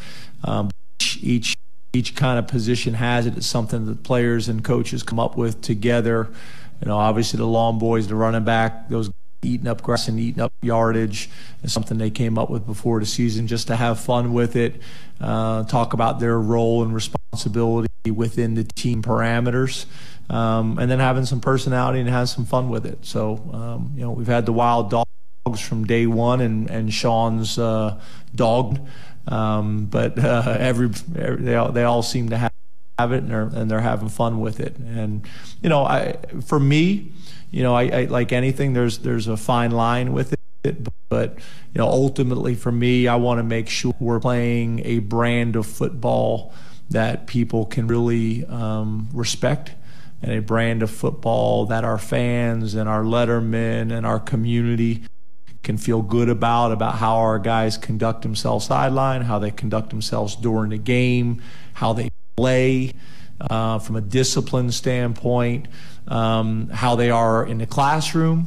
Um, 0.44 0.70
each 1.00 1.56
each 1.94 2.14
kind 2.14 2.38
of 2.38 2.46
position 2.46 2.92
has 2.94 3.24
it. 3.24 3.38
It's 3.38 3.46
something 3.46 3.86
that 3.86 4.02
players 4.02 4.50
and 4.50 4.62
coaches 4.62 5.02
come 5.02 5.18
up 5.18 5.38
with 5.38 5.62
together. 5.62 6.28
You 6.84 6.90
know, 6.90 6.98
obviously 6.98 7.38
the 7.38 7.46
Lawn 7.46 7.78
Boys, 7.78 8.08
the 8.08 8.14
running 8.14 8.44
back, 8.44 8.90
those 8.90 9.10
eating 9.42 9.66
up 9.66 9.80
grass 9.80 10.06
and 10.06 10.20
eating 10.20 10.42
up 10.42 10.52
yardage 10.60 11.30
is 11.62 11.72
something 11.72 11.96
they 11.96 12.10
came 12.10 12.36
up 12.36 12.50
with 12.50 12.66
before 12.66 13.00
the 13.00 13.06
season 13.06 13.46
just 13.46 13.68
to 13.68 13.76
have 13.76 13.98
fun 13.98 14.34
with 14.34 14.54
it, 14.54 14.82
uh, 15.18 15.64
talk 15.64 15.94
about 15.94 16.20
their 16.20 16.38
role 16.38 16.82
and 16.82 16.94
responsibility 16.94 17.88
within 18.10 18.54
the 18.54 18.64
team 18.64 19.02
parameters, 19.02 19.86
um, 20.28 20.78
and 20.78 20.90
then 20.90 20.98
having 20.98 21.24
some 21.24 21.40
personality 21.40 22.00
and 22.00 22.08
have 22.10 22.28
some 22.28 22.44
fun 22.44 22.68
with 22.68 22.84
it. 22.84 22.98
So, 23.00 23.40
um, 23.54 23.92
you 23.94 24.02
know, 24.02 24.10
we've 24.10 24.26
had 24.26 24.44
the 24.44 24.52
wild 24.52 24.90
dogs 24.90 25.60
from 25.60 25.84
day 25.84 26.06
one, 26.06 26.42
and 26.42 26.68
and 26.68 26.92
Sean's 26.92 27.58
uh, 27.58 27.98
dog, 28.34 28.78
um, 29.26 29.86
but 29.86 30.18
uh, 30.18 30.56
every, 30.60 30.90
every 31.16 31.44
they 31.44 31.54
all, 31.54 31.72
they 31.72 31.84
all 31.84 32.02
seem 32.02 32.28
to 32.28 32.36
have 32.36 32.52
have 32.98 33.12
it 33.12 33.18
and 33.18 33.30
they're, 33.30 33.42
and 33.42 33.70
they're 33.70 33.80
having 33.80 34.08
fun 34.08 34.40
with 34.40 34.60
it. 34.60 34.76
And, 34.76 35.26
you 35.62 35.68
know, 35.68 35.84
I, 35.84 36.16
for 36.44 36.60
me, 36.60 37.12
you 37.50 37.62
know, 37.62 37.74
I, 37.74 37.82
I, 37.84 38.04
like 38.04 38.32
anything, 38.32 38.72
there's, 38.72 38.98
there's 38.98 39.28
a 39.28 39.36
fine 39.36 39.70
line 39.70 40.12
with 40.12 40.34
it, 40.64 40.88
but, 41.08 41.34
you 41.72 41.78
know, 41.78 41.88
ultimately 41.88 42.54
for 42.54 42.72
me, 42.72 43.08
I 43.08 43.16
want 43.16 43.38
to 43.38 43.44
make 43.44 43.68
sure 43.68 43.94
we're 43.98 44.20
playing 44.20 44.80
a 44.84 45.00
brand 45.00 45.56
of 45.56 45.66
football 45.66 46.54
that 46.90 47.26
people 47.26 47.66
can 47.66 47.86
really 47.86 48.44
um, 48.46 49.08
respect 49.12 49.72
and 50.22 50.32
a 50.32 50.40
brand 50.40 50.82
of 50.82 50.90
football 50.90 51.66
that 51.66 51.84
our 51.84 51.98
fans 51.98 52.74
and 52.74 52.88
our 52.88 53.02
lettermen 53.02 53.92
and 53.92 54.06
our 54.06 54.18
community 54.18 55.04
can 55.62 55.76
feel 55.78 56.02
good 56.02 56.28
about 56.28 56.72
about 56.72 56.96
how 56.96 57.16
our 57.16 57.38
guys 57.38 57.76
conduct 57.76 58.22
themselves 58.22 58.66
sideline, 58.66 59.22
how 59.22 59.38
they 59.38 59.50
conduct 59.50 59.90
themselves 59.90 60.36
during 60.36 60.70
the 60.70 60.78
game, 60.78 61.42
how 61.74 61.92
they 61.92 62.10
play 62.36 62.92
uh, 63.40 63.78
from 63.78 63.96
a 63.96 64.00
discipline 64.00 64.70
standpoint, 64.70 65.68
um, 66.08 66.68
how 66.70 66.96
they 66.96 67.10
are 67.10 67.46
in 67.46 67.58
the 67.58 67.66
classroom, 67.66 68.46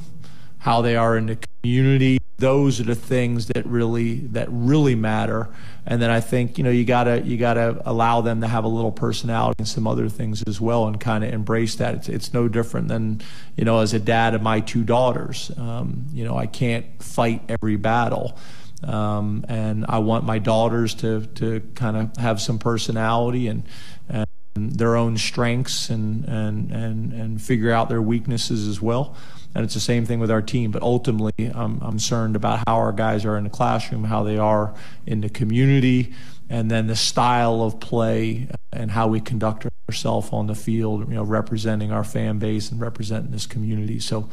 how 0.60 0.82
they 0.82 0.96
are 0.96 1.18
in 1.18 1.28
the 1.28 1.38
community. 1.62 2.20
Those 2.38 2.80
are 2.80 2.84
the 2.84 2.96
things 2.96 3.48
that 3.48 3.66
really 3.66 4.20
that 4.28 4.48
really 4.52 4.94
matter. 4.94 5.50
And 5.88 6.02
then 6.02 6.12
I 6.12 6.20
think 6.20 6.58
you 6.58 6.64
know 6.64 6.70
you 6.70 6.86
gotta 6.86 7.22
you 7.22 7.36
gotta 7.38 7.82
allow 7.86 8.22
them 8.22 8.42
to 8.42 8.48
have 8.48 8.64
a 8.64 8.68
little 8.68 8.92
personality 8.92 9.56
and 9.60 9.68
some 9.68 9.88
other 9.88 10.08
things 10.08 10.44
as 10.44 10.62
well, 10.62 10.88
and 10.88 11.00
kind 11.00 11.24
of 11.24 11.34
embrace 11.34 11.76
that. 11.76 11.96
It's, 11.96 12.10
it's 12.10 12.34
no 12.34 12.48
different 12.48 12.90
than 12.90 13.22
you 13.56 13.66
know 13.66 13.80
as 13.80 13.94
a 13.94 14.00
dad 14.00 14.36
of 14.36 14.44
my 14.44 14.60
two 14.60 14.84
daughters. 14.84 15.52
Um, 15.58 16.06
you 16.12 16.24
know 16.24 16.38
I 16.38 16.46
can't 16.46 16.86
fight 17.02 17.42
every 17.50 17.76
battle. 17.76 18.38
Um, 18.84 19.44
and 19.48 19.86
I 19.90 20.00
want 20.00 20.24
my 20.24 20.40
daughters 20.40 20.94
to 20.96 21.26
to 21.36 21.62
kind 21.74 21.98
of 21.98 22.18
have 22.18 22.40
some 22.40 22.60
personality 22.60 23.48
and, 23.48 23.64
and 24.08 24.28
their 24.56 24.96
own 24.96 25.18
strengths 25.18 25.90
and, 25.90 26.26
and 26.26 26.72
and 26.72 27.14
and 27.14 27.42
figure 27.42 27.72
out 27.72 27.90
their 27.90 28.02
weaknesses 28.02 28.68
as 28.68 28.82
well. 28.82 29.16
And 29.56 29.64
it's 29.64 29.74
the 29.74 29.80
same 29.80 30.06
thing 30.06 30.20
with 30.20 30.30
our 30.30 30.42
team. 30.42 30.72
But 30.72 30.84
ultimately, 30.84 31.48
I'm, 31.48 31.82
I'm 31.82 31.92
concerned 31.92 32.36
about 32.36 32.64
how 32.68 32.76
our 32.76 32.92
guys 32.92 33.26
are 33.26 33.38
in 33.38 33.46
the 33.46 33.50
classroom, 33.50 34.04
how 34.04 34.24
they 34.24 34.38
are 34.38 34.76
in 35.08 35.22
the 35.22 35.30
community, 35.30 36.14
and 36.48 36.70
then 36.70 36.86
the 36.86 36.96
style 36.96 37.64
of 37.64 37.80
play 37.80 38.48
and 38.72 38.92
how 38.92 39.08
we 39.08 39.20
conduct 39.20 39.66
ourselves 39.90 40.30
on 40.32 40.46
the 40.46 40.56
field. 40.56 41.08
You 41.10 41.16
know, 41.16 41.24
representing 41.24 41.92
our 41.92 42.04
fan 42.04 42.38
base 42.38 42.72
and 42.72 42.80
representing 42.80 43.32
this 43.32 43.48
community. 43.48 44.00
So. 44.00 44.30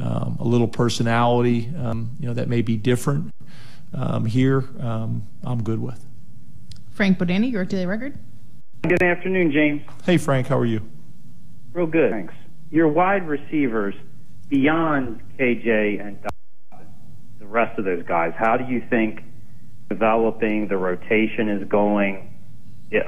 Um, 0.00 0.38
a 0.40 0.44
little 0.44 0.66
personality, 0.66 1.72
um, 1.78 2.16
you 2.18 2.26
know, 2.26 2.34
that 2.34 2.48
may 2.48 2.62
be 2.62 2.76
different 2.76 3.32
um, 3.94 4.26
here, 4.26 4.64
um, 4.80 5.26
I'm 5.42 5.62
good 5.62 5.80
with. 5.80 6.04
Frank 6.90 7.18
Bodani, 7.18 7.50
York 7.50 7.68
Daily 7.68 7.86
Record. 7.86 8.18
Good 8.82 9.02
afternoon, 9.02 9.52
James. 9.52 9.82
Hey, 10.04 10.18
Frank, 10.18 10.46
how 10.46 10.58
are 10.58 10.66
you? 10.66 10.82
Real 11.72 11.86
good, 11.86 12.10
thanks. 12.10 12.34
Your 12.70 12.88
wide 12.88 13.26
receivers, 13.26 13.94
beyond 14.48 15.20
KJ 15.38 16.00
and 16.06 16.18
Donovan, 16.20 16.92
the 17.38 17.46
rest 17.46 17.78
of 17.78 17.84
those 17.84 18.04
guys, 18.04 18.32
how 18.36 18.56
do 18.56 18.72
you 18.72 18.82
think 18.90 19.22
developing 19.88 20.68
the 20.68 20.76
rotation 20.76 21.48
is 21.48 21.66
going? 21.68 22.30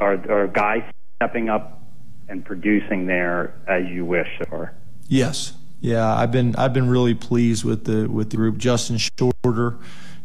Are, 0.01 0.15
are 0.31 0.47
guys 0.49 0.83
stepping 1.17 1.49
up 1.49 1.83
and 2.29 2.45
producing 2.45 3.07
there 3.07 3.55
as 3.69 3.87
you 3.87 4.05
wish 4.05 4.29
so 4.51 4.69
Yes. 5.09 5.53
Yeah, 5.81 6.15
I've 6.17 6.33
been 6.33 6.57
I've 6.57 6.73
been 6.73 6.89
really 6.89 7.15
pleased 7.15 7.65
with 7.65 7.85
the 7.85 8.09
with 8.09 8.31
the 8.31 8.37
group. 8.37 8.57
Justin 8.57 8.99
Shorter 8.99 9.79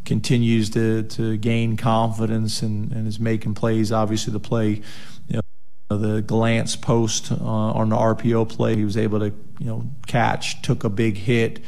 continues 0.05 0.69
to, 0.71 1.03
to 1.03 1.37
gain 1.37 1.77
confidence 1.77 2.61
and, 2.61 2.91
and 2.91 3.07
is 3.07 3.19
making 3.19 3.53
plays. 3.53 3.91
Obviously, 3.91 4.33
the 4.33 4.39
play, 4.39 4.81
you 5.27 5.39
know, 5.89 5.97
the 5.97 6.21
glance 6.21 6.75
post 6.75 7.31
uh, 7.31 7.35
on 7.35 7.89
the 7.89 7.95
RPO 7.95 8.49
play, 8.49 8.75
he 8.75 8.85
was 8.85 8.97
able 8.97 9.19
to 9.19 9.33
you 9.59 9.65
know 9.65 9.85
catch, 10.07 10.61
took 10.61 10.83
a 10.83 10.89
big 10.89 11.17
hit. 11.17 11.59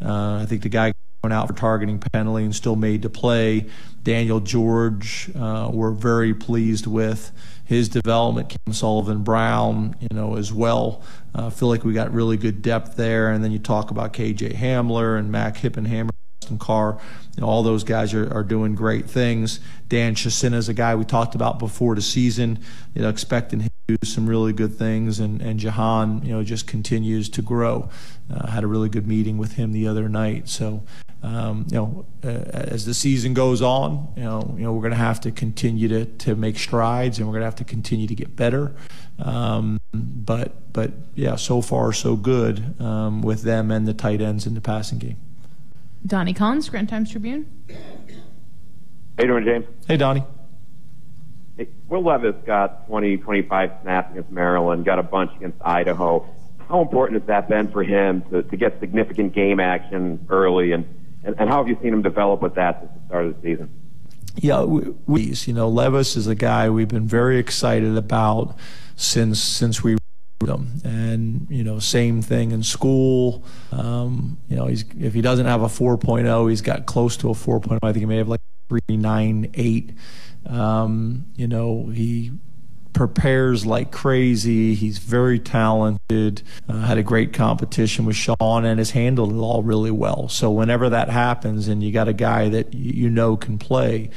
Uh, 0.00 0.40
I 0.42 0.46
think 0.46 0.62
the 0.62 0.68
guy 0.68 0.92
went 1.22 1.32
out 1.32 1.46
for 1.46 1.54
targeting 1.54 1.98
penalty 1.98 2.44
and 2.44 2.54
still 2.54 2.76
made 2.76 3.02
the 3.02 3.10
play. 3.10 3.66
Daniel 4.02 4.40
George, 4.40 5.30
uh, 5.36 5.70
we're 5.72 5.92
very 5.92 6.34
pleased 6.34 6.86
with 6.86 7.30
his 7.64 7.88
development. 7.88 8.48
Cam 8.48 8.74
Sullivan 8.74 9.22
Brown, 9.22 9.94
you 10.00 10.08
know, 10.10 10.36
as 10.36 10.52
well. 10.52 11.02
I 11.34 11.42
uh, 11.42 11.50
feel 11.50 11.68
like 11.68 11.84
we 11.84 11.92
got 11.92 12.12
really 12.12 12.36
good 12.36 12.60
depth 12.60 12.96
there. 12.96 13.30
And 13.30 13.44
then 13.44 13.52
you 13.52 13.60
talk 13.60 13.90
about 13.90 14.12
KJ 14.12 14.56
Hamler 14.56 15.18
and 15.18 15.30
Mac 15.30 15.56
Hippenhammer. 15.56 16.10
Carr, 16.58 16.98
you 17.36 17.40
know, 17.40 17.46
all 17.46 17.62
those 17.62 17.84
guys 17.84 18.12
are, 18.14 18.32
are 18.32 18.42
doing 18.42 18.74
great 18.74 19.08
things. 19.08 19.60
Dan 19.88 20.14
Chisena 20.14 20.54
is 20.54 20.68
a 20.68 20.74
guy 20.74 20.94
we 20.94 21.04
talked 21.04 21.34
about 21.34 21.58
before 21.58 21.94
the 21.94 22.02
season, 22.02 22.58
you 22.94 23.02
know, 23.02 23.08
expecting 23.08 23.60
him 23.60 23.70
to 23.88 23.96
do 23.96 24.06
some 24.06 24.26
really 24.26 24.52
good 24.52 24.74
things. 24.74 25.20
And, 25.20 25.40
and 25.40 25.58
Jahan, 25.58 26.22
you 26.24 26.32
know, 26.32 26.42
just 26.42 26.66
continues 26.66 27.28
to 27.30 27.42
grow. 27.42 27.90
Uh, 28.32 28.46
had 28.46 28.64
a 28.64 28.66
really 28.66 28.88
good 28.88 29.06
meeting 29.06 29.38
with 29.38 29.52
him 29.54 29.72
the 29.72 29.86
other 29.86 30.08
night. 30.08 30.48
So, 30.48 30.82
um, 31.22 31.66
you 31.70 31.76
know, 31.76 32.06
uh, 32.24 32.28
as 32.52 32.84
the 32.84 32.94
season 32.94 33.34
goes 33.34 33.62
on, 33.62 34.12
you 34.16 34.24
know, 34.24 34.54
you 34.56 34.64
know, 34.64 34.72
we're 34.72 34.80
going 34.80 34.92
to 34.92 34.96
have 34.96 35.20
to 35.20 35.30
continue 35.30 35.88
to, 35.88 36.04
to 36.06 36.34
make 36.34 36.58
strides 36.58 37.18
and 37.18 37.26
we're 37.26 37.32
going 37.32 37.42
to 37.42 37.46
have 37.46 37.56
to 37.56 37.64
continue 37.64 38.06
to 38.06 38.14
get 38.14 38.34
better. 38.34 38.74
Um, 39.18 39.80
but, 39.92 40.72
but 40.72 40.92
yeah, 41.14 41.36
so 41.36 41.60
far 41.60 41.92
so 41.92 42.16
good 42.16 42.80
um, 42.80 43.22
with 43.22 43.42
them 43.42 43.70
and 43.70 43.86
the 43.86 43.94
tight 43.94 44.20
ends 44.20 44.46
in 44.46 44.54
the 44.54 44.60
passing 44.60 44.98
game. 44.98 45.18
Donnie 46.06 46.34
Collins, 46.34 46.66
Scranton 46.66 46.88
Times 46.88 47.10
Tribune. 47.10 47.46
Hey, 47.68 47.76
you 49.20 49.26
doing, 49.26 49.44
James? 49.44 49.66
Hey, 49.86 49.96
Donnie. 49.96 50.24
Hey, 51.56 51.68
Will 51.88 52.02
Levis 52.02 52.34
got 52.44 52.86
20, 52.88 53.18
25 53.18 53.70
snaps 53.82 54.10
against 54.12 54.30
Maryland, 54.30 54.84
got 54.84 54.98
a 54.98 55.02
bunch 55.02 55.30
against 55.36 55.58
Idaho. 55.62 56.26
How 56.68 56.80
important 56.80 57.20
has 57.20 57.26
that 57.28 57.48
been 57.48 57.70
for 57.70 57.82
him 57.82 58.22
to, 58.30 58.42
to 58.42 58.56
get 58.56 58.80
significant 58.80 59.34
game 59.34 59.60
action 59.60 60.26
early, 60.28 60.72
and, 60.72 60.86
and, 61.24 61.36
and 61.38 61.48
how 61.48 61.58
have 61.58 61.68
you 61.68 61.76
seen 61.82 61.92
him 61.92 62.02
develop 62.02 62.40
with 62.40 62.54
that 62.54 62.80
since 62.80 62.92
the 62.94 63.06
start 63.06 63.26
of 63.26 63.36
the 63.36 63.42
season? 63.42 63.70
Yeah, 64.36 64.62
we, 64.62 64.94
we, 65.06 65.22
you 65.44 65.52
know, 65.52 65.68
Levis 65.68 66.16
is 66.16 66.26
a 66.26 66.34
guy 66.34 66.70
we've 66.70 66.88
been 66.88 67.06
very 67.06 67.38
excited 67.38 67.96
about 67.96 68.56
since 68.96 69.40
since 69.40 69.82
we 69.82 69.96
them. 70.46 70.80
And 70.84 71.46
you 71.50 71.64
know, 71.64 71.78
same 71.78 72.22
thing 72.22 72.52
in 72.52 72.62
school. 72.62 73.44
Um, 73.70 74.38
you 74.48 74.56
know, 74.56 74.66
he's 74.66 74.84
if 74.98 75.14
he 75.14 75.20
doesn't 75.20 75.46
have 75.46 75.62
a 75.62 75.66
4.0, 75.66 76.50
he's 76.50 76.62
got 76.62 76.86
close 76.86 77.16
to 77.18 77.30
a 77.30 77.34
4.0. 77.34 77.78
I 77.82 77.92
think 77.92 78.00
he 78.00 78.06
may 78.06 78.18
have 78.18 78.28
like 78.28 78.40
398. 78.68 79.94
Um, 80.46 81.26
you 81.36 81.46
know, 81.46 81.86
he 81.86 82.32
prepares 82.92 83.64
like 83.64 83.90
crazy. 83.90 84.74
He's 84.74 84.98
very 84.98 85.38
talented. 85.38 86.42
Uh, 86.68 86.80
had 86.80 86.98
a 86.98 87.02
great 87.02 87.32
competition 87.32 88.04
with 88.04 88.16
Sean 88.16 88.64
and 88.64 88.78
has 88.78 88.90
handled 88.90 89.32
it 89.32 89.38
all 89.38 89.62
really 89.62 89.90
well. 89.90 90.28
So 90.28 90.50
whenever 90.50 90.90
that 90.90 91.08
happens, 91.08 91.68
and 91.68 91.82
you 91.82 91.92
got 91.92 92.08
a 92.08 92.12
guy 92.12 92.48
that 92.48 92.74
you 92.74 93.08
know 93.08 93.36
can 93.36 93.58
play. 93.58 94.10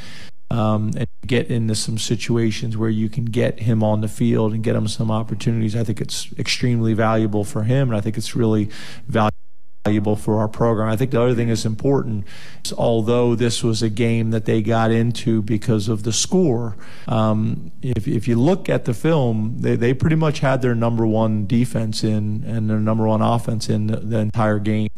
Um, 0.51 0.91
and 0.95 1.07
get 1.25 1.47
into 1.47 1.73
some 1.73 1.97
situations 1.97 2.77
where 2.77 2.89
you 2.89 3.09
can 3.09 3.25
get 3.25 3.61
him 3.61 3.83
on 3.83 4.01
the 4.01 4.07
field 4.07 4.53
and 4.53 4.63
get 4.63 4.75
him 4.75 4.87
some 4.87 5.09
opportunities. 5.09 5.75
I 5.75 5.83
think 5.83 5.99
it's 5.99 6.31
extremely 6.37 6.93
valuable 6.93 7.43
for 7.43 7.63
him, 7.63 7.89
and 7.89 7.97
I 7.97 8.01
think 8.01 8.15
it's 8.15 8.35
really 8.35 8.69
valuable 9.07 9.44
valuable 9.85 10.15
for 10.15 10.39
our 10.39 10.47
program. 10.47 10.89
I 10.89 10.95
think 10.95 11.11
the 11.11 11.21
other 11.21 11.35
thing 11.35 11.49
is 11.49 11.63
important, 11.63 12.25
is 12.65 12.73
although 12.73 13.35
this 13.35 13.63
was 13.63 13.83
a 13.83 13.89
game 13.89 14.31
that 14.31 14.45
they 14.45 14.63
got 14.63 14.89
into 14.89 15.43
because 15.43 15.87
of 15.87 16.01
the 16.01 16.11
score, 16.11 16.75
um, 17.07 17.71
if, 17.83 18.07
if 18.07 18.27
you 18.27 18.35
look 18.35 18.67
at 18.67 18.85
the 18.85 18.95
film, 18.95 19.57
they, 19.59 19.75
they 19.75 19.93
pretty 19.93 20.15
much 20.15 20.39
had 20.39 20.63
their 20.63 20.73
number 20.73 21.05
one 21.05 21.45
defense 21.45 22.03
in 22.03 22.43
and 22.47 22.67
their 22.67 22.79
number 22.79 23.05
one 23.05 23.21
offense 23.21 23.69
in 23.69 23.85
the, 23.87 23.97
the 23.97 24.17
entire 24.17 24.57
game. 24.57 24.89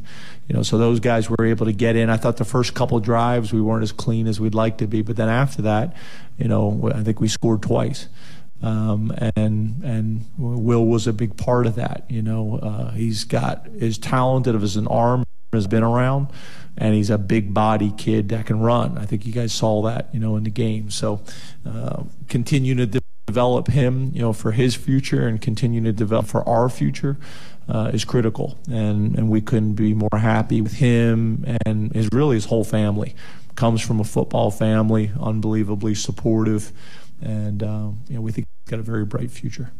You 0.48 0.56
know, 0.56 0.64
so 0.64 0.78
those 0.78 1.02
guys 1.02 1.30
were 1.30 1.46
able 1.46 1.66
to 1.66 1.74
get 1.74 1.98
in. 1.98 2.10
I 2.10 2.16
thought 2.16 2.38
the 2.38 2.46
first 2.46 2.74
couple 2.74 2.98
drives 3.02 3.52
we 3.52 3.60
weren't 3.60 3.84
as 3.84 3.92
clean 3.92 4.26
as 4.28 4.40
we'd 4.40 4.56
like 4.56 4.78
to 4.78 4.88
be, 4.88 5.02
but 5.02 5.18
then 5.18 5.28
after 5.28 5.62
that, 5.64 5.98
you 6.38 6.48
know, 6.48 6.90
I 6.96 7.04
think 7.04 7.20
we 7.20 7.28
scored 7.28 7.62
twice. 7.62 8.08
Um, 8.62 9.14
and 9.36 9.84
and 9.84 10.26
Will 10.38 10.86
was 10.86 11.06
a 11.08 11.14
big 11.14 11.38
part 11.38 11.68
of 11.68 11.76
that. 11.76 12.06
You 12.10 12.22
know, 12.22 12.60
uh, 12.62 12.92
he's 12.92 13.24
got 13.24 13.68
as 13.80 13.98
talented 13.98 14.56
of 14.56 14.64
as 14.64 14.76
an 14.76 14.88
arm 14.88 15.26
has 15.54 15.68
been 15.68 15.84
around, 15.84 16.28
and 16.78 16.94
he's 16.94 17.10
a 17.10 17.18
big 17.18 17.54
body 17.54 17.94
kid 17.98 18.30
that 18.30 18.46
can 18.46 18.60
run. 18.60 18.98
I 18.98 19.06
think 19.06 19.26
you 19.26 19.32
guys 19.32 19.54
saw 19.54 19.82
that, 19.84 20.10
you 20.14 20.20
know, 20.20 20.36
in 20.36 20.44
the 20.44 20.50
game. 20.50 20.90
So, 20.90 21.22
uh, 21.66 22.04
continue 22.28 22.76
to 22.76 22.86
de- 22.86 23.02
develop 23.28 23.68
him, 23.68 24.12
you 24.14 24.22
know, 24.22 24.34
for 24.34 24.52
his 24.52 24.76
future 24.76 25.28
and 25.28 25.42
continue 25.42 25.82
to 25.84 25.94
develop 25.94 26.28
for 26.28 26.48
our 26.48 26.70
future. 26.70 27.18
Uh, 27.70 27.92
is 27.94 28.06
critical, 28.06 28.58
and 28.72 29.18
and 29.18 29.28
we 29.30 29.42
couldn't 29.42 29.74
be 29.74 29.94
more 29.94 30.18
happy 30.18 30.62
with 30.62 30.76
him 30.76 31.44
and 31.66 31.92
his 31.92 32.08
really 32.14 32.36
his 32.36 32.46
whole 32.46 32.64
family. 32.64 33.14
Comes 33.56 33.82
from 33.82 34.00
a 34.00 34.06
football 34.06 34.52
family, 34.52 35.12
unbelievably 35.20 35.96
supportive 35.96 36.72
and 37.22 37.64
uh, 37.64 37.90
you 38.08 38.16
know 38.16 38.22
we 38.22 38.32
think 38.32 38.48
he's 38.66 38.72
got 38.72 38.80
a 38.80 38.84
very 38.84 39.06
bright 39.06 39.32
future. 39.32 39.72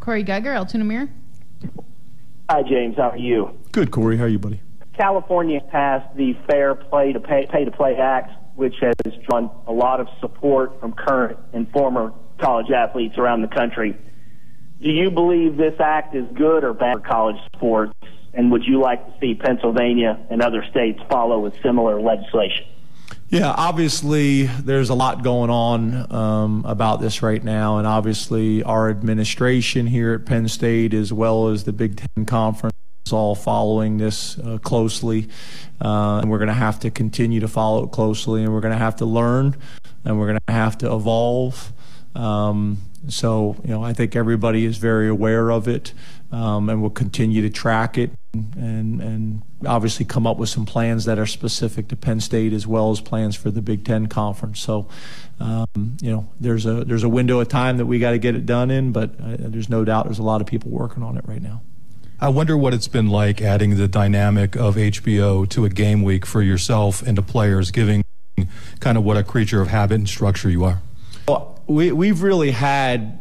Cory 0.00 0.24
Giger, 0.24 0.54
Altoona 0.54 0.84
Mirror. 0.84 1.08
Hi, 2.50 2.62
James. 2.62 2.96
How 2.96 3.10
are 3.10 3.16
you? 3.16 3.58
Good, 3.72 3.90
Corey. 3.90 4.18
How 4.18 4.24
are 4.24 4.28
you, 4.28 4.38
buddy? 4.38 4.60
California 4.96 5.60
passed 5.70 6.14
the 6.16 6.36
Fair 6.48 6.74
Play 6.74 7.12
to 7.12 7.20
Pay, 7.20 7.46
pay 7.50 7.64
to 7.64 7.70
Play 7.70 7.96
Act, 7.96 8.32
which 8.54 8.74
has 8.80 8.94
drawn 9.28 9.50
a 9.66 9.72
lot 9.72 10.00
of 10.00 10.08
support 10.20 10.78
from 10.80 10.92
current 10.92 11.38
and 11.52 11.70
former 11.72 12.12
college 12.38 12.70
athletes 12.70 13.16
around 13.18 13.42
the 13.42 13.48
country. 13.48 13.96
Do 14.80 14.90
you 14.90 15.10
believe 15.10 15.56
this 15.56 15.74
act 15.80 16.14
is 16.14 16.26
good 16.34 16.64
or 16.64 16.74
bad 16.74 16.94
for 16.94 17.00
college 17.00 17.36
sports? 17.54 17.94
And 18.34 18.50
would 18.50 18.64
you 18.64 18.80
like 18.80 19.04
to 19.06 19.12
see 19.20 19.34
Pennsylvania 19.34 20.18
and 20.28 20.42
other 20.42 20.64
states 20.70 21.00
follow 21.08 21.40
with 21.40 21.54
similar 21.62 22.00
legislation? 22.00 22.66
Yeah, 23.28 23.52
obviously, 23.56 24.44
there's 24.44 24.90
a 24.90 24.94
lot 24.94 25.24
going 25.24 25.50
on 25.50 26.12
um, 26.12 26.64
about 26.66 27.00
this 27.00 27.22
right 27.22 27.42
now, 27.42 27.78
and 27.78 27.86
obviously, 27.86 28.62
our 28.62 28.90
administration 28.90 29.86
here 29.86 30.12
at 30.12 30.26
Penn 30.26 30.46
State, 30.46 30.92
as 30.94 31.12
well 31.12 31.48
as 31.48 31.64
the 31.64 31.72
Big 31.72 31.96
Ten 31.96 32.26
Conference, 32.26 32.76
is 33.06 33.12
all 33.12 33.34
following 33.34 33.96
this 33.96 34.38
uh, 34.38 34.58
closely, 34.58 35.28
uh, 35.80 36.20
and 36.20 36.30
we're 36.30 36.38
going 36.38 36.48
to 36.48 36.54
have 36.54 36.78
to 36.80 36.90
continue 36.90 37.40
to 37.40 37.48
follow 37.48 37.84
it 37.84 37.92
closely, 37.92 38.42
and 38.44 38.52
we're 38.52 38.60
going 38.60 38.72
to 38.74 38.78
have 38.78 38.96
to 38.96 39.06
learn, 39.06 39.56
and 40.04 40.18
we're 40.18 40.26
going 40.26 40.40
to 40.46 40.52
have 40.52 40.78
to 40.78 40.94
evolve. 40.94 41.72
Um, 42.14 42.78
so, 43.08 43.56
you 43.64 43.70
know, 43.70 43.82
I 43.82 43.94
think 43.94 44.14
everybody 44.16 44.64
is 44.64 44.78
very 44.78 45.08
aware 45.08 45.50
of 45.50 45.66
it, 45.66 45.92
um, 46.34 46.68
and 46.68 46.82
will 46.82 46.90
continue 46.90 47.42
to 47.42 47.50
track 47.50 47.96
it 47.96 48.10
and 48.32 49.00
and 49.00 49.42
obviously 49.66 50.04
come 50.04 50.26
up 50.26 50.36
with 50.36 50.48
some 50.48 50.66
plans 50.66 51.04
that 51.04 51.18
are 51.18 51.26
specific 51.26 51.86
to 51.88 51.96
Penn 51.96 52.20
State 52.20 52.52
as 52.52 52.66
well 52.66 52.90
as 52.90 53.00
plans 53.00 53.36
for 53.36 53.50
the 53.50 53.62
Big 53.62 53.84
Ten 53.84 54.08
Conference. 54.08 54.60
So, 54.60 54.88
um, 55.38 55.96
you 56.02 56.10
know, 56.10 56.28
there's 56.40 56.66
a 56.66 56.84
there's 56.84 57.04
a 57.04 57.08
window 57.08 57.38
of 57.38 57.48
time 57.48 57.76
that 57.76 57.86
we 57.86 58.00
got 58.00 58.10
to 58.10 58.18
get 58.18 58.34
it 58.34 58.46
done 58.46 58.70
in, 58.72 58.90
but 58.90 59.10
uh, 59.20 59.36
there's 59.38 59.68
no 59.68 59.84
doubt 59.84 60.06
there's 60.06 60.18
a 60.18 60.24
lot 60.24 60.40
of 60.40 60.46
people 60.48 60.70
working 60.70 61.04
on 61.04 61.16
it 61.16 61.24
right 61.26 61.40
now. 61.40 61.62
I 62.20 62.28
wonder 62.28 62.56
what 62.56 62.74
it's 62.74 62.88
been 62.88 63.08
like 63.08 63.40
adding 63.40 63.76
the 63.76 63.88
dynamic 63.88 64.56
of 64.56 64.74
HBO 64.74 65.48
to 65.50 65.64
a 65.64 65.68
game 65.68 66.02
week 66.02 66.26
for 66.26 66.42
yourself 66.42 67.00
and 67.02 67.16
the 67.16 67.22
players, 67.22 67.70
giving 67.70 68.04
kind 68.80 68.98
of 68.98 69.04
what 69.04 69.16
a 69.16 69.22
creature 69.22 69.60
of 69.60 69.68
habit 69.68 69.94
and 69.94 70.08
structure 70.08 70.50
you 70.50 70.64
are. 70.64 70.82
Well, 71.28 71.62
we 71.68 71.92
we've 71.92 72.22
really 72.22 72.50
had 72.50 73.20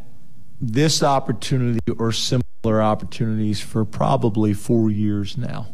this 0.62 1.04
opportunity 1.04 1.80
or 1.98 2.12
similar 2.12 2.82
opportunities 2.82 3.60
for 3.60 3.86
probably 3.86 4.54
four 4.54 4.90
years 4.90 5.38
now. 5.38 5.68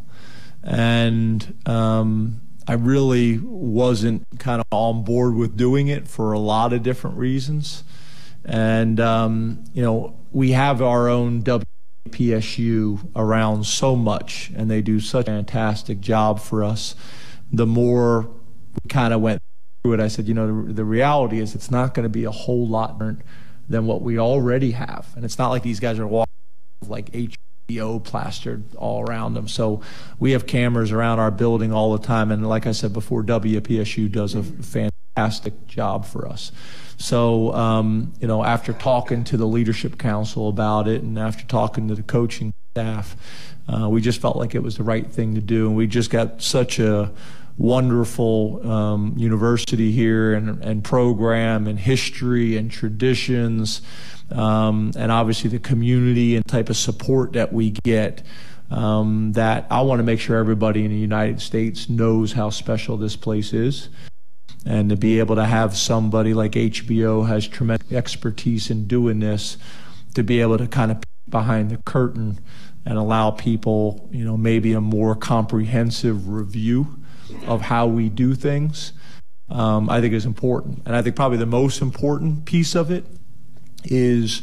And 0.62 1.54
um, 1.66 2.40
I 2.66 2.74
really 2.74 3.38
wasn't 3.38 4.26
kind 4.38 4.60
of 4.60 4.66
on 4.70 5.04
board 5.04 5.34
with 5.34 5.56
doing 5.56 5.88
it 5.88 6.08
for 6.08 6.32
a 6.32 6.38
lot 6.38 6.72
of 6.72 6.82
different 6.82 7.16
reasons. 7.16 7.84
And, 8.44 9.00
um, 9.00 9.64
you 9.72 9.82
know, 9.82 10.16
we 10.30 10.52
have 10.52 10.82
our 10.82 11.08
own 11.08 11.42
WPSU 11.42 13.10
around 13.16 13.64
so 13.64 13.96
much, 13.96 14.50
and 14.54 14.70
they 14.70 14.82
do 14.82 15.00
such 15.00 15.26
a 15.28 15.30
fantastic 15.30 16.00
job 16.00 16.40
for 16.40 16.64
us. 16.64 16.94
The 17.52 17.66
more 17.66 18.22
we 18.22 18.88
kind 18.88 19.12
of 19.12 19.20
went 19.20 19.42
through 19.82 19.94
it, 19.94 20.00
I 20.00 20.08
said, 20.08 20.28
you 20.28 20.34
know, 20.34 20.64
the, 20.66 20.72
the 20.72 20.84
reality 20.84 21.40
is 21.40 21.54
it's 21.54 21.70
not 21.70 21.94
going 21.94 22.04
to 22.04 22.10
be 22.10 22.24
a 22.24 22.30
whole 22.30 22.66
lot 22.66 22.98
different 22.98 23.22
than 23.70 23.86
what 23.86 24.02
we 24.02 24.18
already 24.18 24.72
have. 24.72 25.08
And 25.16 25.24
it's 25.24 25.38
not 25.38 25.48
like 25.48 25.62
these 25.62 25.80
guys 25.80 25.98
are 25.98 26.06
walking 26.06 26.34
like 26.86 27.10
HBO 27.12 28.02
plastered 28.02 28.64
all 28.74 29.02
around 29.02 29.34
them. 29.34 29.46
So 29.46 29.80
we 30.18 30.32
have 30.32 30.46
cameras 30.46 30.90
around 30.90 31.20
our 31.20 31.30
building 31.30 31.72
all 31.72 31.96
the 31.96 32.04
time. 32.04 32.32
And 32.32 32.46
like 32.46 32.66
I 32.66 32.72
said 32.72 32.92
before, 32.92 33.22
WPSU 33.22 34.10
does 34.10 34.34
a 34.34 34.42
fantastic 34.42 35.68
job 35.68 36.04
for 36.04 36.26
us. 36.26 36.50
So, 36.98 37.54
um, 37.54 38.12
you 38.20 38.26
know, 38.26 38.44
after 38.44 38.72
talking 38.72 39.24
to 39.24 39.36
the 39.36 39.46
leadership 39.46 39.98
council 39.98 40.48
about 40.48 40.88
it 40.88 41.02
and 41.02 41.18
after 41.18 41.46
talking 41.46 41.88
to 41.88 41.94
the 41.94 42.02
coaching 42.02 42.52
staff, 42.72 43.16
uh, 43.68 43.88
we 43.88 44.00
just 44.00 44.20
felt 44.20 44.36
like 44.36 44.54
it 44.56 44.64
was 44.64 44.76
the 44.76 44.82
right 44.82 45.06
thing 45.06 45.36
to 45.36 45.40
do. 45.40 45.68
And 45.68 45.76
we 45.76 45.86
just 45.86 46.10
got 46.10 46.42
such 46.42 46.80
a 46.80 47.12
wonderful 47.58 48.66
um, 48.68 49.14
university 49.16 49.92
here 49.92 50.34
and, 50.34 50.64
and 50.64 50.82
program 50.82 51.66
and 51.66 51.78
history 51.78 52.56
and 52.56 52.70
traditions 52.70 53.82
um, 54.32 54.92
and 54.96 55.10
obviously 55.10 55.50
the 55.50 55.58
community 55.58 56.36
and 56.36 56.46
type 56.46 56.68
of 56.68 56.76
support 56.76 57.32
that 57.32 57.52
we 57.52 57.70
get 57.70 58.22
um, 58.70 59.32
that 59.32 59.66
I 59.70 59.82
want 59.82 59.98
to 59.98 60.04
make 60.04 60.20
sure 60.20 60.36
everybody 60.36 60.84
in 60.84 60.90
the 60.90 60.96
United 60.96 61.40
States 61.40 61.88
knows 61.88 62.32
how 62.32 62.50
special 62.50 62.96
this 62.96 63.16
place 63.16 63.52
is. 63.52 63.88
And 64.64 64.90
to 64.90 64.96
be 64.96 65.18
able 65.18 65.36
to 65.36 65.44
have 65.44 65.76
somebody 65.76 66.34
like 66.34 66.52
HBO 66.52 67.26
has 67.26 67.48
tremendous 67.48 67.90
expertise 67.92 68.70
in 68.70 68.86
doing 68.86 69.20
this 69.20 69.56
to 70.14 70.22
be 70.22 70.40
able 70.40 70.58
to 70.58 70.68
kind 70.68 70.90
of 70.90 71.02
behind 71.28 71.70
the 71.70 71.78
curtain 71.78 72.38
and 72.84 72.98
allow 72.98 73.30
people, 73.30 74.08
you 74.12 74.24
know, 74.24 74.36
maybe 74.36 74.72
a 74.72 74.80
more 74.80 75.14
comprehensive 75.14 76.28
review 76.28 76.99
of 77.46 77.62
how 77.62 77.86
we 77.86 78.08
do 78.08 78.34
things, 78.34 78.92
um, 79.48 79.88
I 79.90 80.00
think 80.00 80.14
is 80.14 80.26
important. 80.26 80.82
And 80.86 80.94
I 80.94 81.02
think 81.02 81.16
probably 81.16 81.38
the 81.38 81.46
most 81.46 81.82
important 81.82 82.44
piece 82.44 82.74
of 82.74 82.90
it 82.90 83.04
is 83.84 84.42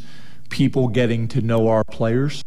people 0.50 0.88
getting 0.88 1.28
to 1.28 1.40
know 1.40 1.68
our 1.68 1.84
players 1.84 2.42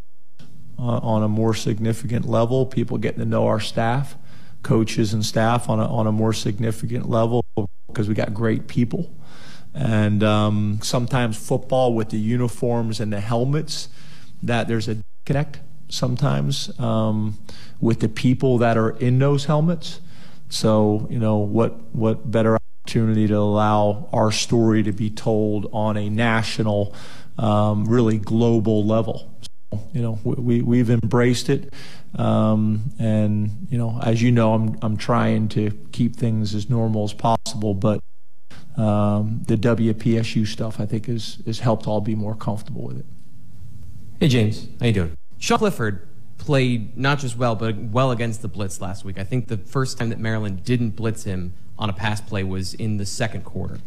uh, 0.78 0.98
on 0.98 1.24
a 1.24 1.28
more 1.28 1.54
significant 1.54 2.28
level, 2.28 2.66
people 2.66 2.98
getting 2.98 3.20
to 3.20 3.26
know 3.26 3.48
our 3.48 3.60
staff, 3.60 4.16
coaches 4.64 5.14
and 5.14 5.26
staff 5.26 5.70
on 5.70 5.80
a, 5.80 5.86
on 5.86 6.08
a 6.08 6.12
more 6.12 6.34
significant 6.34 7.10
level 7.10 7.46
because 7.88 8.08
we 8.08 8.16
got 8.16 8.34
great 8.34 8.68
people. 8.68 9.14
And 9.74 10.24
um, 10.24 10.80
sometimes 10.82 11.38
football 11.38 11.94
with 11.94 12.10
the 12.10 12.18
uniforms 12.18 13.00
and 13.00 13.14
the 13.14 13.22
helmets, 13.22 13.88
that 14.44 14.68
there's 14.68 14.90
a 14.90 14.98
connect 15.26 15.60
sometimes 15.88 16.78
um, 16.80 17.38
with 17.80 18.00
the 18.00 18.10
people 18.10 18.58
that 18.58 18.78
are 18.78 18.92
in 18.92 19.20
those 19.20 19.46
helmets. 19.46 20.02
So, 20.52 21.08
you 21.10 21.18
know, 21.18 21.38
what, 21.38 21.80
what 21.96 22.30
better 22.30 22.58
opportunity 22.84 23.26
to 23.28 23.36
allow 23.36 24.10
our 24.12 24.34
story 24.34 24.84
to 24.84 24.92
be 24.92 25.10
told 25.10 25.70
on 25.72 25.96
a 25.96 26.10
national, 26.10 26.94
um, 27.38 27.86
really 27.86 28.18
global 28.18 28.86
level. 28.86 29.34
So, 29.72 29.82
you 29.94 30.02
know, 30.02 30.20
we, 30.26 30.62
we've 30.62 30.90
embraced 30.90 31.50
it. 31.50 31.74
Um, 32.18 32.92
and, 33.00 33.66
you 33.70 33.78
know, 33.78 33.98
as 34.04 34.22
you 34.22 34.30
know, 34.30 34.54
I'm, 34.54 34.78
I'm 34.82 34.98
trying 34.98 35.48
to 35.50 35.72
keep 35.94 36.18
things 36.18 36.54
as 36.54 36.70
normal 36.70 37.06
as 37.06 37.14
possible, 37.14 37.74
but 37.74 38.02
um, 38.76 39.44
the 39.48 39.56
WPSU 39.56 40.46
stuff, 40.46 40.82
I 40.82 40.86
think, 40.86 41.08
is, 41.08 41.42
has 41.46 41.60
helped 41.60 41.88
all 41.88 42.02
be 42.02 42.14
more 42.14 42.36
comfortable 42.36 42.84
with 42.84 43.00
it. 43.00 43.06
Hey, 44.20 44.28
James. 44.28 44.68
How 44.82 44.88
you 44.88 44.94
doing? 44.94 45.18
Sean 45.40 45.60
Clifford 45.60 46.08
played 46.42 46.98
not 46.98 47.20
just 47.20 47.38
well, 47.38 47.56
but 47.56 47.78
well 47.78 48.12
against 48.12 48.42
the 48.42 48.48
blitz 48.48 48.82
last 48.82 49.06
week. 49.06 49.18
I 49.18 49.24
think 49.24 49.48
the 49.48 49.58
first 49.58 49.98
time 49.98 50.10
that 50.10 50.20
Maryland 50.20 50.66
didn't 50.66 50.92
blitz 50.92 51.24
him 51.24 51.54
on 51.78 51.90
a 51.90 51.94
pass 51.94 52.20
play 52.20 52.44
was 52.44 52.74
in 52.74 52.98
the 52.98 53.06
second 53.06 53.46
quarter. 53.46 53.78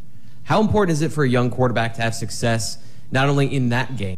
How 0.44 0.60
important 0.60 0.92
is 0.92 1.02
it 1.02 1.12
for 1.12 1.24
a 1.24 1.28
young 1.28 1.50
quarterback 1.50 1.94
to 1.94 2.02
have 2.02 2.14
success 2.14 2.78
not 3.10 3.28
only 3.28 3.52
in 3.54 3.68
that 3.70 3.96
game, 3.96 4.16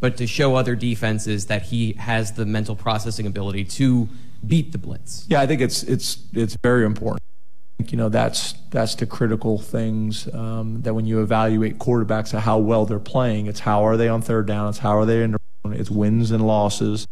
but 0.00 0.16
to 0.16 0.26
show 0.26 0.54
other 0.54 0.76
defenses 0.76 1.46
that 1.46 1.62
he 1.62 1.94
has 1.94 2.32
the 2.32 2.46
mental 2.46 2.76
processing 2.76 3.26
ability 3.26 3.64
to 3.64 4.08
beat 4.46 4.72
the 4.72 4.78
blitz. 4.78 5.26
Yeah, 5.28 5.40
I 5.40 5.46
think 5.46 5.60
it's 5.60 5.82
it's 5.82 6.18
it's 6.32 6.56
very 6.62 6.84
important. 6.84 7.22
You 7.86 7.96
know, 7.96 8.08
that's 8.08 8.54
that's 8.70 8.94
the 8.96 9.06
critical 9.06 9.58
things 9.58 10.32
um, 10.34 10.82
that 10.82 10.94
when 10.94 11.06
you 11.06 11.20
evaluate 11.22 11.78
quarterbacks, 11.78 12.36
how 12.38 12.58
well 12.58 12.86
they're 12.86 12.98
playing. 12.98 13.46
It's 13.46 13.60
how 13.60 13.84
are 13.84 13.96
they 13.96 14.08
on 14.08 14.22
third 14.22 14.46
down. 14.46 14.68
It's 14.68 14.78
how 14.78 14.96
are 14.96 15.06
they 15.06 15.22
in. 15.22 15.36
It's 15.64 15.90
wins 15.90 16.30
and 16.30 16.46
losses, 16.46 17.06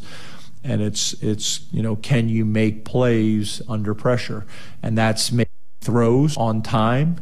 and 0.67 0.83
it's 0.83 1.13
it's 1.23 1.67
you 1.73 1.83
know 1.83 1.97
can 1.97 2.29
you 2.29 2.45
make 2.45 2.85
plays 2.85 3.63
under 3.69 3.95
pressure, 3.95 4.45
and 4.83 4.99
that's 4.99 5.33
make 5.33 5.49
throws 5.81 6.37
on 6.37 6.63
time. 6.63 7.17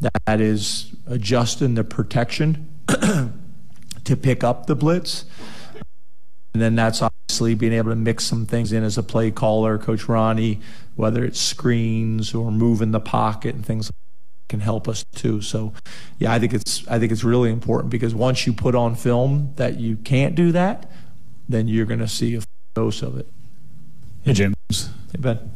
That 0.00 0.40
is 0.40 0.94
adjusting 1.06 1.74
the 1.74 1.84
protection 1.84 2.68
to 2.88 4.16
pick 4.16 4.44
up 4.44 4.66
the 4.66 4.76
blitz. 4.76 5.24
And 6.52 6.62
then 6.62 6.76
that's 6.76 7.02
obviously 7.02 7.54
being 7.54 7.72
able 7.72 7.90
to 7.90 7.96
mix 7.96 8.24
some 8.24 8.46
things 8.46 8.72
in 8.72 8.84
as 8.84 8.96
a 8.96 9.02
play 9.02 9.32
caller, 9.32 9.76
Coach 9.76 10.02
Rahne, 10.02 10.60
whether 10.94 11.24
it's 11.24 11.40
screens 11.40 12.32
or 12.32 12.52
moving 12.52 12.92
the 12.92 13.00
pocket 13.00 13.56
and 13.56 13.66
things 13.66 13.88
like 13.88 13.94
can 14.48 14.60
help 14.60 14.86
us 14.88 15.04
too. 15.14 15.40
So, 15.40 15.72
yeah, 16.18 16.32
I 16.32 16.38
think 16.38 16.52
it's 16.52 16.86
I 16.86 16.98
think 16.98 17.10
it's 17.10 17.24
really 17.24 17.50
important 17.50 17.90
because 17.90 18.14
once 18.14 18.46
you 18.46 18.52
put 18.52 18.74
on 18.74 18.94
film 18.94 19.52
that 19.56 19.80
you 19.80 19.96
can't 19.96 20.34
do 20.34 20.52
that, 20.52 20.90
then 21.48 21.66
you're 21.66 21.86
going 21.86 22.00
to 22.00 22.08
see 22.08 22.36
a 22.36 22.40
dose 22.74 23.02
of 23.02 23.16
it. 23.16 23.26
Hey 24.22 24.32
James. 24.32 24.54
Hey 24.70 25.18
Ben. 25.18 25.52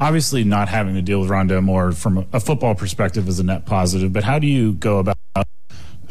Obviously, 0.00 0.42
not 0.42 0.68
having 0.68 0.94
to 0.94 1.02
deal 1.02 1.20
with 1.20 1.30
Rondale 1.30 1.62
Moore 1.62 1.92
from 1.92 2.26
a 2.32 2.40
football 2.40 2.74
perspective 2.74 3.28
is 3.28 3.38
a 3.38 3.44
net 3.44 3.66
positive. 3.66 4.12
But 4.12 4.24
how 4.24 4.38
do 4.38 4.46
you 4.46 4.72
go 4.72 4.98
about 4.98 5.16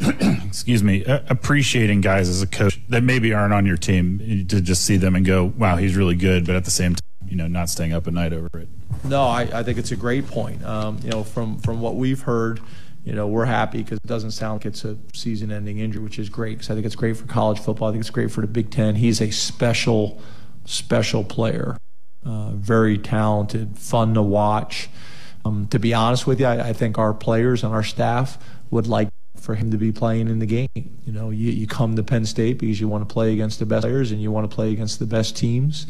excuse 0.46 0.82
me, 0.82 1.04
appreciating 1.06 2.00
guys 2.00 2.28
as 2.28 2.42
a 2.42 2.46
coach 2.46 2.80
that 2.88 3.02
maybe 3.02 3.32
aren't 3.32 3.52
on 3.52 3.66
your 3.66 3.76
team 3.76 4.46
to 4.48 4.60
just 4.60 4.84
see 4.84 4.96
them 4.96 5.14
and 5.14 5.24
go, 5.24 5.44
wow, 5.56 5.76
he's 5.76 5.96
really 5.96 6.16
good, 6.16 6.46
but 6.46 6.56
at 6.56 6.64
the 6.64 6.70
same 6.70 6.94
time, 6.94 7.28
you 7.28 7.36
know, 7.36 7.46
not 7.46 7.68
staying 7.68 7.92
up 7.92 8.06
at 8.06 8.12
night 8.12 8.32
over 8.32 8.48
it. 8.54 8.68
No, 9.04 9.22
I, 9.22 9.42
I 9.42 9.62
think 9.62 9.78
it's 9.78 9.92
a 9.92 9.96
great 9.96 10.26
point. 10.26 10.64
Um, 10.64 10.98
you 11.02 11.10
know, 11.10 11.22
from 11.24 11.58
from 11.58 11.80
what 11.80 11.96
we've 11.96 12.20
heard, 12.20 12.60
you 13.04 13.12
know, 13.12 13.26
we're 13.26 13.44
happy 13.44 13.82
because 13.82 13.98
it 13.98 14.06
doesn't 14.06 14.32
sound 14.32 14.60
like 14.60 14.66
it's 14.66 14.84
a 14.84 14.96
season-ending 15.14 15.78
injury, 15.78 16.02
which 16.02 16.18
is 16.18 16.28
great. 16.28 16.58
Because 16.58 16.70
I 16.70 16.74
think 16.74 16.86
it's 16.86 16.96
great 16.96 17.16
for 17.16 17.26
college 17.26 17.58
football. 17.58 17.88
I 17.88 17.92
think 17.92 18.00
it's 18.00 18.10
great 18.10 18.30
for 18.30 18.40
the 18.40 18.46
Big 18.46 18.70
Ten. 18.70 18.94
He's 18.94 19.20
a 19.20 19.30
special, 19.30 20.20
special 20.64 21.24
player, 21.24 21.76
uh, 22.24 22.50
very 22.52 22.98
talented, 22.98 23.78
fun 23.78 24.14
to 24.14 24.22
watch. 24.22 24.88
Um, 25.44 25.66
to 25.68 25.78
be 25.78 25.92
honest 25.92 26.26
with 26.26 26.40
you, 26.40 26.46
I, 26.46 26.68
I 26.68 26.72
think 26.72 26.98
our 26.98 27.12
players 27.12 27.64
and 27.64 27.72
our 27.72 27.82
staff 27.82 28.38
would 28.70 28.86
like 28.86 29.08
for 29.36 29.56
him 29.56 29.70
to 29.72 29.76
be 29.76 29.90
playing 29.90 30.28
in 30.28 30.38
the 30.38 30.46
game. 30.46 30.98
You 31.04 31.12
know, 31.12 31.30
you, 31.30 31.50
you 31.50 31.66
come 31.66 31.96
to 31.96 32.02
Penn 32.02 32.24
State 32.24 32.58
because 32.58 32.80
you 32.80 32.88
want 32.88 33.06
to 33.08 33.12
play 33.12 33.32
against 33.32 33.58
the 33.58 33.66
best 33.66 33.82
players 33.82 34.12
and 34.12 34.22
you 34.22 34.30
want 34.30 34.48
to 34.48 34.54
play 34.54 34.72
against 34.72 34.98
the 34.98 35.06
best 35.06 35.36
teams. 35.36 35.86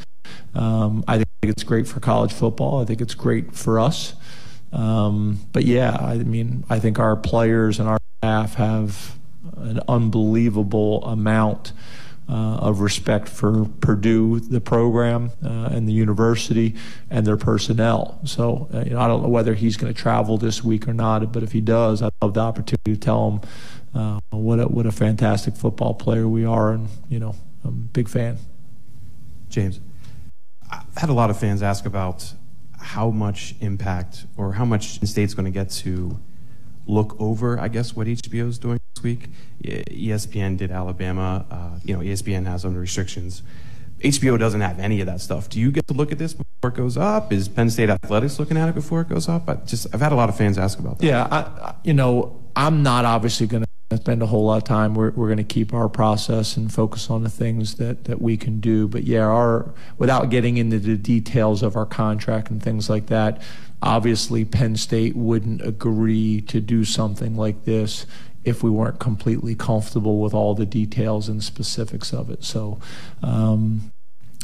Um, 0.54 1.04
I 1.06 1.16
think 1.16 1.28
it's 1.42 1.62
great 1.62 1.86
for 1.86 2.00
college 2.00 2.32
football. 2.32 2.80
I 2.80 2.84
think 2.86 3.00
it's 3.00 3.14
great 3.14 3.54
for 3.54 3.78
us. 3.78 4.14
Um, 4.72 5.40
but 5.52 5.64
yeah, 5.64 5.96
I 6.00 6.18
mean, 6.18 6.64
I 6.70 6.78
think 6.78 6.98
our 6.98 7.14
players 7.14 7.78
and 7.78 7.88
our 7.88 7.98
staff 8.18 8.54
have 8.54 9.18
an 9.56 9.80
unbelievable 9.86 11.04
amount 11.04 11.72
of 12.32 12.80
respect 12.80 13.28
for 13.28 13.66
Purdue, 13.80 14.40
the 14.40 14.60
program, 14.60 15.30
uh, 15.44 15.68
and 15.70 15.86
the 15.86 15.92
university, 15.92 16.74
and 17.10 17.26
their 17.26 17.36
personnel. 17.36 18.20
So, 18.24 18.68
uh, 18.72 18.84
you 18.84 18.90
know, 18.90 19.00
I 19.00 19.06
don't 19.06 19.22
know 19.22 19.28
whether 19.28 19.54
he's 19.54 19.76
going 19.76 19.92
to 19.92 19.98
travel 19.98 20.38
this 20.38 20.64
week 20.64 20.88
or 20.88 20.94
not, 20.94 21.30
but 21.32 21.42
if 21.42 21.52
he 21.52 21.60
does, 21.60 22.00
I'd 22.00 22.12
love 22.22 22.34
the 22.34 22.40
opportunity 22.40 22.94
to 22.94 22.96
tell 22.96 23.30
him 23.30 23.40
uh, 23.94 24.20
what 24.30 24.60
a, 24.60 24.64
what 24.64 24.86
a 24.86 24.92
fantastic 24.92 25.56
football 25.56 25.94
player 25.94 26.26
we 26.26 26.44
are, 26.44 26.72
and 26.72 26.88
you 27.08 27.18
know, 27.18 27.34
I'm 27.64 27.68
a 27.68 27.72
big 27.72 28.08
fan. 28.08 28.38
James, 29.50 29.80
I've 30.70 30.96
had 30.96 31.10
a 31.10 31.14
lot 31.14 31.28
of 31.28 31.38
fans 31.38 31.62
ask 31.62 31.84
about 31.84 32.32
how 32.78 33.10
much 33.10 33.54
impact 33.60 34.24
or 34.36 34.54
how 34.54 34.64
much 34.64 35.00
the 35.00 35.06
State's 35.06 35.34
going 35.34 35.44
to 35.44 35.50
get 35.50 35.70
to 35.70 36.18
look 36.86 37.14
over, 37.20 37.60
I 37.60 37.68
guess, 37.68 37.94
what 37.94 38.06
HBO 38.06 38.48
is 38.48 38.58
doing 38.58 38.80
week. 39.02 39.28
ESPN 39.62 40.56
did 40.56 40.70
Alabama. 40.70 41.46
Uh, 41.50 41.78
you 41.84 41.94
know, 41.94 42.00
ESPN 42.00 42.46
has 42.46 42.64
under 42.64 42.80
restrictions. 42.80 43.42
HBO 44.00 44.38
doesn't 44.38 44.60
have 44.60 44.80
any 44.80 45.00
of 45.00 45.06
that 45.06 45.20
stuff. 45.20 45.48
Do 45.48 45.60
you 45.60 45.70
get 45.70 45.86
to 45.86 45.94
look 45.94 46.10
at 46.10 46.18
this 46.18 46.34
before 46.34 46.70
it 46.70 46.74
goes 46.74 46.96
up? 46.96 47.32
Is 47.32 47.48
Penn 47.48 47.70
State 47.70 47.88
Athletics 47.88 48.38
looking 48.38 48.56
at 48.56 48.68
it 48.68 48.74
before 48.74 49.02
it 49.02 49.08
goes 49.08 49.28
up? 49.28 49.48
I 49.48 49.54
just 49.54 49.86
I've 49.94 50.00
had 50.00 50.12
a 50.12 50.16
lot 50.16 50.28
of 50.28 50.36
fans 50.36 50.58
ask 50.58 50.78
about 50.78 50.98
that. 50.98 51.06
Yeah, 51.06 51.28
I, 51.30 51.74
you 51.84 51.94
know, 51.94 52.42
I'm 52.56 52.82
not 52.82 53.04
obviously 53.04 53.46
going 53.46 53.62
to 53.62 53.96
spend 53.96 54.22
a 54.22 54.26
whole 54.26 54.46
lot 54.46 54.56
of 54.56 54.64
time. 54.64 54.94
We're, 54.94 55.10
we're 55.10 55.28
going 55.28 55.38
to 55.38 55.44
keep 55.44 55.72
our 55.72 55.88
process 55.88 56.56
and 56.56 56.72
focus 56.72 57.10
on 57.10 57.22
the 57.22 57.30
things 57.30 57.76
that, 57.76 58.04
that 58.04 58.20
we 58.20 58.36
can 58.36 58.58
do. 58.58 58.88
But 58.88 59.04
yeah, 59.04 59.24
our 59.24 59.72
without 59.98 60.30
getting 60.30 60.56
into 60.56 60.78
the 60.78 60.96
details 60.96 61.62
of 61.62 61.76
our 61.76 61.86
contract 61.86 62.50
and 62.50 62.62
things 62.62 62.90
like 62.90 63.06
that, 63.06 63.40
obviously 63.82 64.44
Penn 64.44 64.76
State 64.76 65.14
wouldn't 65.14 65.64
agree 65.64 66.40
to 66.42 66.60
do 66.60 66.84
something 66.84 67.36
like 67.36 67.64
this 67.64 68.06
if 68.44 68.62
we 68.62 68.70
weren't 68.70 68.98
completely 68.98 69.54
comfortable 69.54 70.20
with 70.20 70.34
all 70.34 70.54
the 70.54 70.66
details 70.66 71.28
and 71.28 71.42
specifics 71.42 72.12
of 72.12 72.30
it. 72.30 72.44
So, 72.44 72.78
um, 73.22 73.92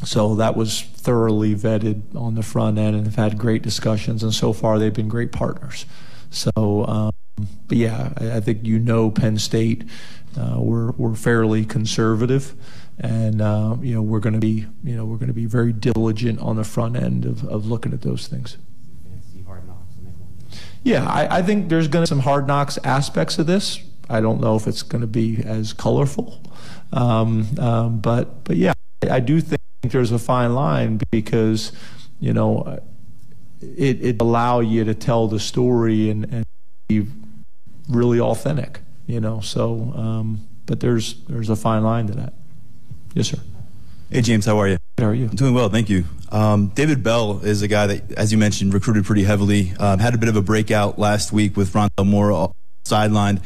so 0.05 0.37
that 0.37 0.57
was 0.57 0.83
thoroughly 0.83 1.55
vetted 1.55 2.15
on 2.15 2.37
the 2.37 2.43
front 2.43 2.79
end 2.79 2.95
and 2.95 3.05
have 3.07 3.17
had 3.17 3.39
great 3.39 3.63
discussions. 3.63 4.23
And 4.23 4.33
so 4.33 4.53
far, 4.53 4.79
they've 4.79 4.95
been 4.95 5.09
great 5.09 5.33
partners. 5.33 5.87
So, 6.31 6.87
um, 6.87 7.13
but 7.67 7.77
yeah, 7.77 8.13
I, 8.17 8.37
I, 8.37 8.41
think 8.41 8.65
you 8.65 8.79
know 8.79 9.11
Penn 9.11 9.39
State. 9.39 9.85
Uh, 10.39 10.61
we're 10.61 10.93
we're 10.93 11.15
fairly 11.15 11.65
conservative, 11.65 12.55
and 12.99 13.41
uh, 13.41 13.77
you 13.81 13.95
know 13.95 14.03
we're 14.03 14.21
going 14.21 14.35
to 14.35 14.41
be 14.41 14.67
you 14.85 14.95
know 14.95 15.05
we're 15.05 15.17
going 15.17 15.29
to 15.29 15.35
be 15.35 15.47
very 15.47 15.73
diligent 15.73 16.39
on 16.41 16.57
the 16.57 16.65
front 16.65 16.97
end 16.97 17.25
of, 17.25 17.45
of 17.47 17.67
looking 17.67 17.93
at 17.93 18.03
those 18.03 18.29
things. 18.29 18.57
Yeah, 20.83 21.07
I, 21.07 21.39
I 21.39 21.43
think 21.43 21.69
there's 21.69 21.89
going 21.89 22.05
to 22.05 22.09
be 22.09 22.17
some 22.17 22.21
hard 22.21 22.47
knocks 22.47 22.79
aspects 22.85 23.39
of 23.39 23.47
this. 23.47 23.81
I 24.09 24.21
don't 24.21 24.41
know 24.41 24.57
if 24.57 24.67
it's 24.67 24.83
going 24.83 25.03
to 25.03 25.07
be 25.07 25.43
as 25.45 25.73
colorful, 25.73 26.43
um, 26.93 27.47
um, 27.59 28.01
but 28.01 28.45
but 28.45 28.57
yeah, 28.57 28.73
I 29.09 29.21
do 29.21 29.41
think 29.41 29.61
there's 29.83 30.13
a 30.13 30.19
fine 30.19 30.55
line 30.55 31.01
because 31.11 31.73
you 32.21 32.33
know 32.33 32.81
it 33.61 34.03
it 34.03 34.21
allow 34.21 34.61
you 34.61 34.85
to 34.85 34.95
tell 34.95 35.29
the 35.29 35.41
story 35.41 36.11
and, 36.11 36.25
and 36.33 36.47
be 36.89 37.07
really 37.89 38.21
authentic. 38.21 38.81
You 39.07 39.21
know, 39.21 39.41
so 39.41 39.93
um, 39.95 40.47
but 40.67 40.81
there's 40.81 41.23
there's 41.25 41.51
a 41.51 41.57
fine 41.57 41.83
line 41.83 42.07
to 42.09 42.15
that. 42.15 42.35
Yes, 43.15 43.29
sir. 43.29 43.39
Hey 44.11 44.23
James, 44.23 44.47
how 44.47 44.59
are 44.59 44.69
you? 44.69 44.79
How 44.97 45.05
are 45.05 45.15
you? 45.15 45.27
I'm 45.27 45.37
doing 45.37 45.55
well, 45.55 45.69
thank 45.69 45.91
you. 45.91 46.05
Um, 46.31 46.69
David 46.69 47.03
Bell 47.03 47.41
is 47.41 47.61
a 47.63 47.69
guy 47.69 47.87
that, 47.87 48.13
as 48.13 48.33
you 48.33 48.39
mentioned, 48.39 48.73
recruited 48.73 49.05
pretty 49.05 49.25
heavily. 49.25 49.73
Um, 49.79 49.99
had 49.99 50.15
a 50.15 50.19
bit 50.19 50.29
of 50.29 50.37
a 50.37 50.43
breakout 50.43 50.99
last 50.99 51.33
week 51.33 51.57
with 51.57 51.73
Rondale 51.73 52.07
Moore 52.07 52.53
sidelined. 52.87 53.43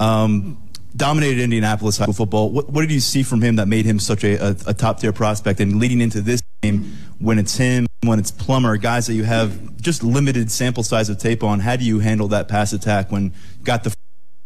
Um, 0.00 0.62
dominated 0.96 1.42
Indianapolis 1.42 1.96
high 1.98 2.04
school 2.04 2.14
football. 2.14 2.50
What, 2.50 2.70
what, 2.70 2.82
did 2.82 2.92
you 2.92 3.00
see 3.00 3.22
from 3.22 3.40
him 3.42 3.56
that 3.56 3.66
made 3.66 3.84
him 3.84 3.98
such 3.98 4.24
a, 4.24 4.34
a, 4.34 4.56
a 4.68 4.74
top 4.74 5.00
tier 5.00 5.12
prospect? 5.12 5.60
And 5.60 5.78
leading 5.78 6.00
into 6.00 6.20
this 6.20 6.42
game, 6.62 6.96
when 7.18 7.38
it's 7.38 7.56
him, 7.56 7.86
when 8.02 8.18
it's 8.18 8.30
Plummer, 8.30 8.76
guys 8.76 9.06
that 9.06 9.14
you 9.14 9.24
have 9.24 9.76
just 9.80 10.02
limited 10.02 10.50
sample 10.50 10.82
size 10.82 11.08
of 11.08 11.18
tape 11.18 11.42
on, 11.42 11.60
how 11.60 11.76
do 11.76 11.84
you 11.84 12.00
handle 12.00 12.28
that 12.28 12.48
pass 12.48 12.72
attack 12.72 13.10
when 13.10 13.32
got 13.64 13.84
the 13.84 13.94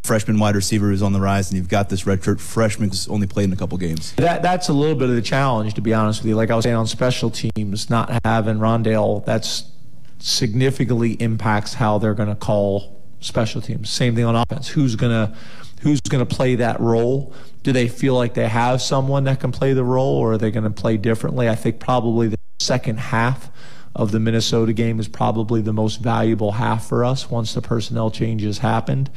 freshman 0.04 0.38
wide 0.38 0.54
receiver 0.54 0.88
who's 0.88 1.02
on 1.02 1.12
the 1.12 1.20
rise 1.20 1.50
and 1.50 1.58
you've 1.58 1.68
got 1.68 1.88
this 1.88 2.04
redshirt 2.04 2.40
freshman 2.40 2.90
who's 2.90 3.08
only 3.08 3.26
played 3.26 3.44
in 3.44 3.52
a 3.52 3.56
couple 3.56 3.76
games? 3.76 4.12
That, 4.14 4.42
that's 4.42 4.68
a 4.68 4.72
little 4.72 4.94
bit 4.94 5.08
of 5.08 5.16
the 5.16 5.22
challenge, 5.22 5.74
to 5.74 5.80
be 5.80 5.92
honest 5.92 6.20
with 6.20 6.28
you. 6.28 6.36
Like 6.36 6.50
I 6.50 6.56
was 6.56 6.64
saying 6.64 6.76
on 6.76 6.86
special 6.86 7.30
teams, 7.30 7.90
not 7.90 8.24
having 8.24 8.58
Rondale, 8.58 9.24
that's 9.24 9.70
significantly 10.18 11.12
impacts 11.12 11.74
how 11.74 11.98
they're 11.98 12.14
going 12.14 12.28
to 12.28 12.34
call 12.36 12.95
special 13.26 13.60
teams. 13.60 13.90
Same 13.90 14.14
thing 14.14 14.24
on 14.24 14.36
offense. 14.36 14.68
Who's 14.68 14.96
gonna 14.96 15.36
who's 15.82 16.00
gonna 16.00 16.26
play 16.26 16.54
that 16.56 16.80
role? 16.80 17.34
Do 17.62 17.72
they 17.72 17.88
feel 17.88 18.14
like 18.14 18.34
they 18.34 18.48
have 18.48 18.80
someone 18.80 19.24
that 19.24 19.40
can 19.40 19.52
play 19.52 19.72
the 19.72 19.84
role, 19.84 20.16
or 20.16 20.32
are 20.32 20.38
they 20.38 20.50
to 20.50 20.70
play 20.70 20.96
differently? 20.96 21.48
I 21.48 21.54
think 21.54 21.80
probably 21.80 22.28
the 22.28 22.38
second 22.60 22.98
half 22.98 23.50
of 23.96 24.12
the 24.12 24.20
Minnesota 24.20 24.72
game 24.72 25.00
is 25.00 25.08
probably 25.08 25.62
the 25.62 25.72
most 25.72 25.96
valuable 25.96 26.52
half 26.52 26.86
for 26.86 27.02
us 27.02 27.30
once 27.30 27.54
the 27.54 27.62
personnel 27.62 28.10
changes 28.10 28.58
happened. 28.58 29.10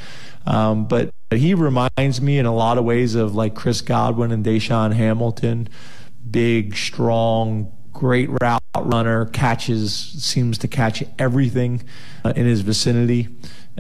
Um, 0.45 0.88
but 0.88 1.12
he 1.32 1.54
reminds 1.54 2.22
me 2.22 2.39
in 2.39 2.45
a 2.45 2.56
lot 2.56 2.78
of 2.78 2.86
ways 2.86 3.13
of 3.13 3.36
like 3.36 3.56
Chris 3.56 3.82
Godwin 3.82 4.32
and 4.32 4.43
DaeSean 4.43 4.93
Hamilton, 4.93 5.67
big, 6.32 6.76
strong, 6.76 7.72
great 7.91 8.30
route 8.41 8.63
runner, 8.80 9.26
catches, 9.26 9.93
seems 9.93 10.58
to 10.60 10.67
catch 10.67 11.04
everything 11.19 11.84
uh, 12.24 12.32
in 12.36 12.45
his 12.45 12.62
vicinity. 12.62 13.28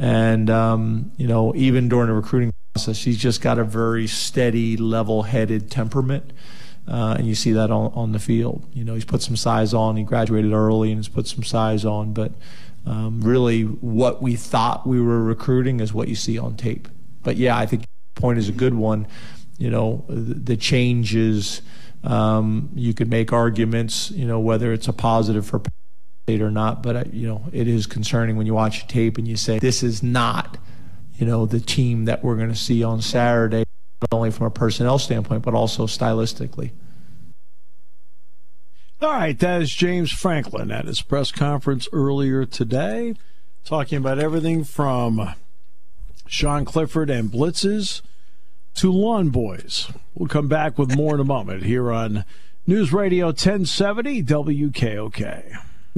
And, 0.01 0.49
um, 0.49 1.11
you 1.17 1.27
know, 1.27 1.53
even 1.55 1.89
during 1.89 2.07
the 2.07 2.13
recruiting 2.13 2.53
process, 2.73 3.03
he's 3.03 3.17
just 3.17 3.41
got 3.41 3.59
a 3.59 3.65
very 3.65 4.07
steady, 4.07 4.77
level 4.77 5.23
headed 5.23 5.69
temperament. 5.69 6.31
Uh, 6.87 7.15
and 7.17 7.27
you 7.27 7.35
see 7.35 7.51
that 7.51 7.69
on, 7.69 7.91
on 7.93 8.13
the 8.13 8.19
field. 8.19 8.65
You 8.73 8.85
know, 8.85 8.93
he's 8.93 9.03
put 9.03 9.21
some 9.21 9.35
size 9.35 9.73
on. 9.73 9.97
He 9.97 10.03
graduated 10.03 10.53
early 10.53 10.91
and 10.91 10.99
has 10.99 11.09
put 11.09 11.27
some 11.27 11.43
size 11.43 11.83
on. 11.83 12.13
But 12.13 12.31
um, 12.85 13.19
really, 13.19 13.63
what 13.63 14.21
we 14.21 14.37
thought 14.37 14.87
we 14.87 15.01
were 15.01 15.21
recruiting 15.21 15.81
is 15.81 15.93
what 15.93 16.07
you 16.07 16.15
see 16.15 16.39
on 16.39 16.55
tape. 16.55 16.87
But 17.21 17.35
yeah, 17.35 17.57
I 17.57 17.65
think 17.65 17.83
the 18.15 18.21
point 18.21 18.39
is 18.39 18.47
a 18.47 18.53
good 18.53 18.75
one. 18.75 19.05
you 19.59 19.69
know, 19.69 20.05
the 20.07 20.57
changes. 20.57 21.61
Um, 22.03 22.69
you 22.73 22.93
could 22.93 23.09
make 23.09 23.33
arguments, 23.33 24.09
you 24.11 24.25
know, 24.25 24.39
whether 24.39 24.71
it's 24.71 24.87
a 24.87 24.93
positive 24.93 25.45
for 25.45 25.59
or 26.37 26.51
not, 26.51 26.83
but 26.83 26.95
uh, 26.95 27.03
you 27.11 27.27
know, 27.27 27.43
it 27.51 27.67
is 27.67 27.87
concerning 27.87 28.35
when 28.37 28.45
you 28.45 28.53
watch 28.53 28.83
a 28.83 28.87
tape 28.87 29.17
and 29.17 29.27
you 29.27 29.35
say 29.35 29.59
this 29.59 29.83
is 29.83 30.03
not, 30.03 30.57
you 31.17 31.25
know, 31.25 31.45
the 31.45 31.59
team 31.59 32.05
that 32.05 32.23
we're 32.23 32.35
going 32.35 32.49
to 32.49 32.55
see 32.55 32.83
on 32.83 33.01
Saturday, 33.01 33.65
not 34.01 34.13
only 34.13 34.31
from 34.31 34.45
a 34.45 34.51
personnel 34.51 34.99
standpoint 34.99 35.43
but 35.43 35.53
also 35.53 35.85
stylistically. 35.87 36.71
All 39.01 39.11
right, 39.11 39.39
that 39.39 39.61
is 39.61 39.73
James 39.73 40.11
Franklin 40.11 40.71
at 40.71 40.85
his 40.85 41.01
press 41.01 41.31
conference 41.31 41.87
earlier 41.93 42.45
today, 42.45 43.15
talking 43.63 43.97
about 43.97 44.19
everything 44.19 44.65
from 44.65 45.35
Sean 46.27 46.65
Clifford 46.65 47.09
and 47.09 47.31
blitzes 47.31 48.01
to 48.75 48.91
lawn 48.91 49.29
boys. 49.29 49.89
We'll 50.13 50.27
come 50.27 50.49
back 50.49 50.77
with 50.77 50.95
more 50.97 51.15
in 51.15 51.21
a 51.21 51.25
moment 51.25 51.63
here 51.63 51.91
on 51.91 52.25
News 52.67 52.93
Radio 52.93 53.27
1070 53.27 54.21
WKOK. 54.23 55.68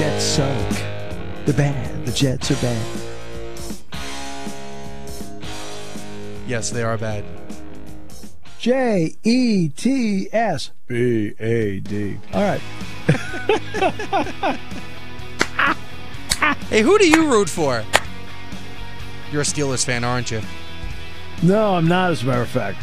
Jets 0.00 0.24
suck. 0.24 0.72
They're 1.44 1.54
bad. 1.54 2.06
The 2.06 2.12
Jets 2.12 2.50
are 2.50 2.54
bad. 2.62 2.86
Yes, 6.46 6.70
they 6.70 6.82
are 6.82 6.96
bad. 6.96 7.22
J 8.58 9.14
E 9.22 9.68
T 9.68 10.30
S 10.32 10.70
B 10.86 11.34
A 11.38 11.80
D. 11.80 12.18
All 12.32 12.40
right. 12.40 12.62
Hey, 16.70 16.80
who 16.80 16.98
do 16.98 17.06
you 17.06 17.30
root 17.30 17.50
for? 17.50 17.84
You're 19.30 19.42
a 19.42 19.44
Steelers 19.44 19.84
fan, 19.84 20.02
aren't 20.02 20.30
you? 20.30 20.40
No, 21.42 21.74
I'm 21.74 21.86
not, 21.86 22.12
as 22.12 22.22
a 22.22 22.24
matter 22.24 22.40
of 22.40 22.48
fact. 22.48 22.78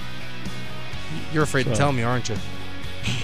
You're 1.33 1.45
afraid 1.45 1.63
to 1.63 1.73
tell 1.73 1.91
me, 1.91 2.03
aren't 2.03 2.29
you? 2.29 2.37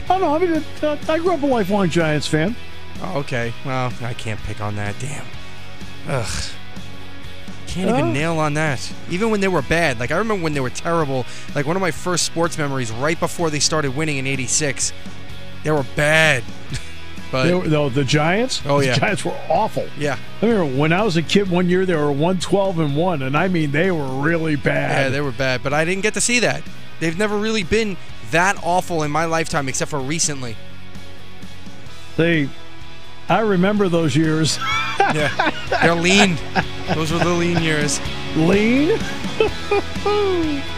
Oh, 0.10 0.18
no, 0.18 0.34
I 0.34 0.40
mean, 0.40 0.64
I 0.82 1.20
grew 1.20 1.34
up 1.34 1.44
a 1.44 1.46
lifelong 1.46 1.92
Giants 1.92 2.26
fan. 2.26 2.56
Oh, 3.04 3.20
okay. 3.20 3.54
Well, 3.66 3.92
I 4.02 4.14
can't 4.14 4.40
pick 4.44 4.62
on 4.62 4.76
that. 4.78 4.96
Damn. 5.00 5.26
Ugh. 6.08 6.44
Can't 7.68 7.90
Uh? 7.92 7.98
even 7.98 8.14
nail 8.14 8.38
on 8.40 8.54
that. 8.54 8.92
Even 9.10 9.30
when 9.30 9.42
they 9.42 9.48
were 9.48 9.62
bad. 9.62 10.00
Like, 10.00 10.12
I 10.12 10.18
remember 10.18 10.44
when 10.44 10.54
they 10.54 10.60
were 10.60 10.70
terrible. 10.70 11.26
Like, 11.54 11.66
one 11.66 11.76
of 11.76 11.82
my 11.82 11.92
first 11.92 12.26
sports 12.26 12.58
memories 12.58 12.92
right 12.92 13.20
before 13.20 13.50
they 13.50 13.60
started 13.60 13.96
winning 13.96 14.18
in 14.18 14.28
86. 14.28 14.94
They 15.64 15.72
were 15.72 15.86
bad. 15.96 16.44
but 17.32 17.44
They 17.46 17.54
were- 17.54 17.66
no, 17.68 17.90
the 17.90 18.04
Giants. 18.04 18.62
Oh, 18.66 18.80
The 18.80 18.88
yeah. 18.88 18.96
Giants 19.00 19.26
were 19.26 19.38
awful. 19.50 19.88
Yeah. 19.98 20.18
I 20.42 20.46
remember 20.46 20.78
when 20.80 20.94
I 20.94 21.04
was 21.04 21.18
a 21.18 21.22
kid 21.22 21.50
one 21.50 21.68
year 21.70 21.86
they 21.86 21.96
were 21.96 22.12
one 22.12 22.38
twelve 22.40 22.80
and 22.80 22.96
one, 22.96 23.22
and 23.22 23.36
I 23.36 23.48
mean 23.48 23.72
they 23.72 23.92
were 23.92 24.08
really 24.22 24.56
bad. 24.56 25.06
Yeah, 25.06 25.10
they 25.10 25.22
were 25.22 25.32
bad, 25.32 25.62
but 25.64 25.74
I 25.74 25.84
didn't 25.84 26.04
get 26.04 26.14
to 26.16 26.22
see 26.22 26.40
that. 26.40 26.62
They've 27.00 27.18
never 27.18 27.38
really 27.38 27.64
been 27.64 27.98
that 28.32 28.58
awful 28.64 29.04
in 29.04 29.12
my 29.12 29.26
lifetime, 29.26 29.68
except 29.68 29.90
for 29.92 30.00
recently. 30.00 30.56
They, 32.18 32.50
I 33.30 33.40
remember 33.40 33.90
those 33.90 34.16
years. 34.16 34.60
Yeah, 35.14 35.52
they're 35.82 35.96
lean. 35.96 36.38
Those 36.96 37.12
were 37.12 37.20
the 37.20 37.34
lean 37.34 37.62
years. 37.62 38.00
Lean. 38.36 38.98